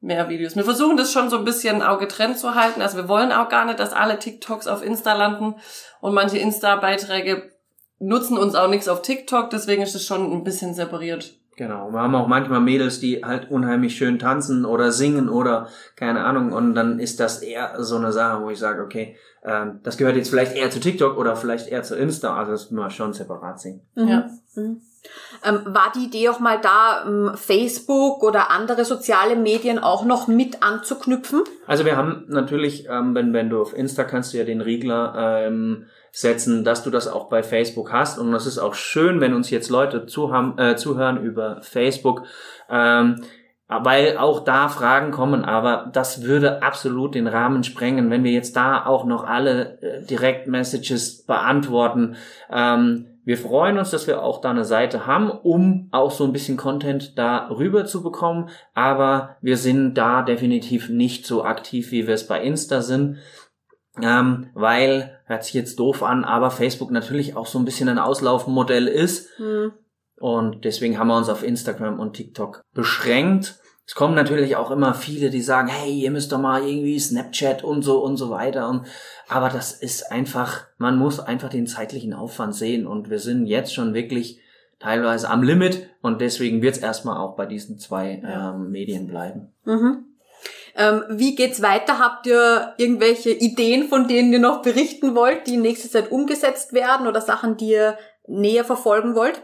mehr 0.00 0.28
Videos. 0.28 0.56
Wir 0.56 0.64
versuchen 0.64 0.96
das 0.96 1.12
schon 1.12 1.30
so 1.30 1.38
ein 1.38 1.44
bisschen 1.44 1.82
auch 1.82 1.98
getrennt 1.98 2.38
zu 2.38 2.54
halten. 2.54 2.82
Also 2.82 2.96
wir 2.96 3.08
wollen 3.08 3.32
auch 3.32 3.48
gar 3.48 3.64
nicht, 3.64 3.80
dass 3.80 3.92
alle 3.92 4.18
TikToks 4.18 4.66
auf 4.66 4.82
Insta 4.82 5.14
landen 5.14 5.56
und 6.00 6.14
manche 6.14 6.38
Insta-Beiträge 6.38 7.50
nutzen 7.98 8.36
uns 8.36 8.54
auch 8.54 8.68
nichts 8.68 8.88
auf 8.88 9.02
TikTok, 9.02 9.50
deswegen 9.50 9.82
ist 9.82 9.94
es 9.94 10.04
schon 10.04 10.32
ein 10.32 10.44
bisschen 10.44 10.74
separiert. 10.74 11.34
Genau. 11.56 11.90
Wir 11.90 12.00
haben 12.00 12.14
auch 12.14 12.28
manchmal 12.28 12.60
Mädels, 12.60 13.00
die 13.00 13.24
halt 13.24 13.50
unheimlich 13.50 13.96
schön 13.96 14.18
tanzen 14.18 14.66
oder 14.66 14.92
singen 14.92 15.30
oder 15.30 15.68
keine 15.96 16.24
Ahnung. 16.24 16.52
Und 16.52 16.74
dann 16.74 16.98
ist 17.00 17.18
das 17.18 17.42
eher 17.42 17.82
so 17.82 17.96
eine 17.96 18.12
Sache, 18.12 18.42
wo 18.42 18.50
ich 18.50 18.58
sage, 18.58 18.82
okay, 18.82 19.16
ähm, 19.42 19.80
das 19.82 19.96
gehört 19.96 20.16
jetzt 20.16 20.28
vielleicht 20.28 20.54
eher 20.54 20.70
zu 20.70 20.80
TikTok 20.80 21.16
oder 21.16 21.34
vielleicht 21.34 21.68
eher 21.68 21.82
zu 21.82 21.96
Insta. 21.96 22.36
Also 22.36 22.52
das 22.52 22.70
müssen 22.70 22.84
wir 22.84 22.90
schon 22.90 23.14
separat 23.14 23.58
sehen. 23.58 23.80
Ja. 23.94 24.28
Mhm. 24.54 24.82
Ähm, 25.44 25.60
war 25.66 25.92
die 25.94 26.06
Idee 26.06 26.28
auch 26.28 26.40
mal 26.40 26.60
da, 26.60 27.04
ähm, 27.06 27.32
Facebook 27.36 28.22
oder 28.22 28.50
andere 28.50 28.84
soziale 28.84 29.36
Medien 29.36 29.78
auch 29.78 30.04
noch 30.04 30.28
mit 30.28 30.62
anzuknüpfen? 30.62 31.42
Also 31.66 31.84
wir 31.84 31.96
haben 31.96 32.24
natürlich, 32.28 32.86
ähm, 32.90 33.14
wenn, 33.14 33.32
wenn 33.32 33.48
du 33.48 33.62
auf 33.62 33.74
Insta 33.74 34.04
kannst 34.04 34.32
du 34.32 34.38
ja 34.38 34.44
den 34.44 34.60
Regler 34.60 35.14
ähm, 35.46 35.86
setzen, 36.16 36.64
dass 36.64 36.82
du 36.82 36.88
das 36.88 37.08
auch 37.08 37.28
bei 37.28 37.42
Facebook 37.42 37.92
hast. 37.92 38.18
Und 38.18 38.32
das 38.32 38.46
ist 38.46 38.56
auch 38.56 38.72
schön, 38.72 39.20
wenn 39.20 39.34
uns 39.34 39.50
jetzt 39.50 39.68
Leute 39.68 40.06
zuhören, 40.06 40.56
äh, 40.58 40.74
zuhören 40.74 41.22
über 41.22 41.60
Facebook, 41.60 42.22
ähm, 42.70 43.22
weil 43.68 44.16
auch 44.16 44.40
da 44.40 44.70
Fragen 44.70 45.10
kommen, 45.10 45.44
aber 45.44 45.90
das 45.92 46.22
würde 46.22 46.62
absolut 46.62 47.14
den 47.14 47.26
Rahmen 47.26 47.64
sprengen, 47.64 48.10
wenn 48.10 48.24
wir 48.24 48.30
jetzt 48.30 48.56
da 48.56 48.86
auch 48.86 49.04
noch 49.04 49.24
alle 49.24 49.78
äh, 49.82 50.06
Direct-Messages 50.06 51.26
beantworten. 51.26 52.16
Ähm, 52.50 53.04
wir 53.26 53.36
freuen 53.36 53.76
uns, 53.76 53.90
dass 53.90 54.06
wir 54.06 54.22
auch 54.22 54.40
da 54.40 54.50
eine 54.50 54.64
Seite 54.64 55.06
haben, 55.06 55.30
um 55.30 55.88
auch 55.90 56.12
so 56.12 56.24
ein 56.24 56.32
bisschen 56.32 56.56
Content 56.56 57.18
da 57.18 57.48
rüber 57.50 57.84
zu 57.84 58.02
bekommen, 58.02 58.48
aber 58.72 59.36
wir 59.42 59.58
sind 59.58 59.94
da 59.94 60.22
definitiv 60.22 60.88
nicht 60.88 61.26
so 61.26 61.44
aktiv, 61.44 61.90
wie 61.90 62.06
wir 62.06 62.14
es 62.14 62.26
bei 62.26 62.40
Insta 62.40 62.80
sind. 62.80 63.18
Ähm, 64.02 64.50
weil, 64.54 65.18
hört 65.24 65.44
sich 65.44 65.54
jetzt 65.54 65.78
doof 65.78 66.02
an, 66.02 66.24
aber 66.24 66.50
Facebook 66.50 66.90
natürlich 66.90 67.36
auch 67.36 67.46
so 67.46 67.58
ein 67.58 67.64
bisschen 67.64 67.88
ein 67.88 67.98
Auslaufmodell 67.98 68.88
ist. 68.88 69.30
Hm. 69.38 69.72
Und 70.18 70.64
deswegen 70.64 70.98
haben 70.98 71.08
wir 71.08 71.16
uns 71.16 71.28
auf 71.28 71.42
Instagram 71.42 72.00
und 72.00 72.14
TikTok 72.14 72.62
beschränkt. 72.74 73.58
Es 73.86 73.94
kommen 73.94 74.14
natürlich 74.14 74.56
auch 74.56 74.70
immer 74.70 74.94
viele, 74.94 75.30
die 75.30 75.42
sagen, 75.42 75.68
hey, 75.68 75.92
ihr 75.92 76.10
müsst 76.10 76.32
doch 76.32 76.40
mal 76.40 76.66
irgendwie 76.66 76.98
Snapchat 76.98 77.62
und 77.62 77.82
so 77.82 78.02
und 78.02 78.16
so 78.16 78.30
weiter. 78.30 78.68
Und, 78.68 78.86
aber 79.28 79.48
das 79.48 79.72
ist 79.72 80.10
einfach, 80.10 80.66
man 80.78 80.98
muss 80.98 81.20
einfach 81.20 81.50
den 81.50 81.68
zeitlichen 81.68 82.12
Aufwand 82.12 82.54
sehen. 82.54 82.86
Und 82.86 83.10
wir 83.10 83.20
sind 83.20 83.46
jetzt 83.46 83.72
schon 83.72 83.94
wirklich 83.94 84.40
teilweise 84.80 85.30
am 85.30 85.42
Limit. 85.42 85.88
Und 86.02 86.20
deswegen 86.20 86.62
wird 86.62 86.76
es 86.76 86.82
erstmal 86.82 87.18
auch 87.18 87.36
bei 87.36 87.46
diesen 87.46 87.78
zwei 87.78 88.22
ähm, 88.26 88.70
Medien 88.70 89.06
bleiben. 89.06 89.52
Mhm. 89.64 90.04
Ähm, 90.76 91.04
wie 91.08 91.34
geht's 91.34 91.62
weiter? 91.62 91.98
Habt 91.98 92.26
ihr 92.26 92.74
irgendwelche 92.76 93.30
Ideen, 93.30 93.88
von 93.88 94.08
denen 94.08 94.32
ihr 94.32 94.38
noch 94.38 94.62
berichten 94.62 95.14
wollt, 95.14 95.46
die 95.46 95.54
in 95.54 95.62
nächster 95.62 95.90
Zeit 95.90 96.10
umgesetzt 96.10 96.74
werden 96.74 97.06
oder 97.06 97.20
Sachen, 97.20 97.56
die 97.56 97.70
ihr 97.70 97.98
näher 98.26 98.64
verfolgen 98.64 99.14
wollt? 99.14 99.42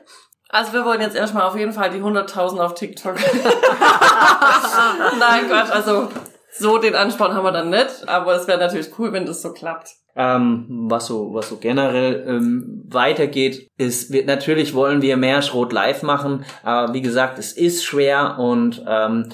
Also 0.50 0.74
wir 0.74 0.84
wollen 0.84 1.00
jetzt 1.00 1.16
erstmal 1.16 1.44
auf 1.44 1.56
jeden 1.56 1.72
Fall 1.72 1.90
die 1.90 2.00
100.000 2.00 2.58
auf 2.58 2.74
TikTok. 2.74 3.14
Nein, 5.18 5.48
Quatsch, 5.48 5.70
also 5.70 6.08
so 6.52 6.76
den 6.76 6.94
Ansporn 6.94 7.32
haben 7.32 7.44
wir 7.44 7.52
dann 7.52 7.70
nicht, 7.70 8.06
aber 8.06 8.34
es 8.34 8.46
wäre 8.46 8.58
natürlich 8.58 8.90
cool, 8.98 9.14
wenn 9.14 9.24
das 9.24 9.40
so 9.40 9.54
klappt. 9.54 9.88
Ähm, 10.14 10.66
was 10.90 11.06
so, 11.06 11.32
was 11.32 11.48
so 11.48 11.56
generell 11.56 12.26
ähm, 12.28 12.84
weitergeht, 12.90 13.70
ist, 13.78 14.12
wir, 14.12 14.26
natürlich 14.26 14.74
wollen 14.74 15.00
wir 15.00 15.16
mehr 15.16 15.40
Schrot 15.40 15.72
live 15.72 16.02
machen, 16.02 16.44
aber 16.62 16.92
wie 16.92 17.00
gesagt, 17.00 17.38
es 17.38 17.54
ist 17.54 17.82
schwer 17.82 18.36
und 18.38 18.84
ähm, 18.86 19.30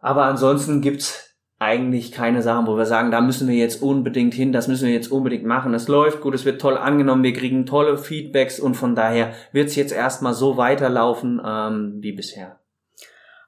aber 0.00 0.24
ansonsten 0.24 0.80
gibt's 0.80 1.28
eigentlich 1.60 2.12
keine 2.12 2.42
Sachen, 2.42 2.66
wo 2.66 2.76
wir 2.76 2.86
sagen, 2.86 3.10
da 3.10 3.20
müssen 3.20 3.48
wir 3.48 3.56
jetzt 3.56 3.82
unbedingt 3.82 4.32
hin, 4.32 4.52
das 4.52 4.68
müssen 4.68 4.86
wir 4.86 4.94
jetzt 4.94 5.10
unbedingt 5.10 5.44
machen. 5.44 5.74
Es 5.74 5.88
läuft 5.88 6.20
gut, 6.20 6.34
es 6.34 6.44
wird 6.44 6.60
toll 6.60 6.76
angenommen, 6.76 7.24
wir 7.24 7.32
kriegen 7.32 7.66
tolle 7.66 7.98
Feedbacks 7.98 8.60
und 8.60 8.74
von 8.74 8.94
daher 8.94 9.32
wird's 9.52 9.74
jetzt 9.74 9.92
erstmal 9.92 10.34
so 10.34 10.56
weiterlaufen 10.56 11.42
ähm, 11.44 11.96
wie 11.98 12.12
bisher. 12.12 12.60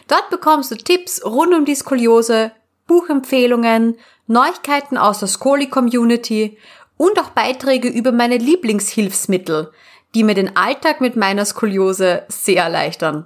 Dort 0.07 0.29
bekommst 0.29 0.69
du 0.69 0.75
Tipps 0.75 1.25
rund 1.25 1.51
um 1.55 1.65
die 1.65 1.73
Skoliose, 1.73 2.51
Buchempfehlungen, 2.85 3.97
Neuigkeiten 4.27 4.99
aus 4.99 5.17
der 5.19 5.29
Skoli-Community 5.29 6.59
und 6.97 7.19
auch 7.19 7.29
Beiträge 7.29 7.87
über 7.87 8.11
meine 8.11 8.37
Lieblingshilfsmittel, 8.37 9.71
die 10.13 10.23
mir 10.23 10.35
den 10.35 10.55
Alltag 10.55 11.01
mit 11.01 11.15
meiner 11.15 11.45
Skoliose 11.45 12.21
sehr 12.27 12.61
erleichtern. 12.63 13.25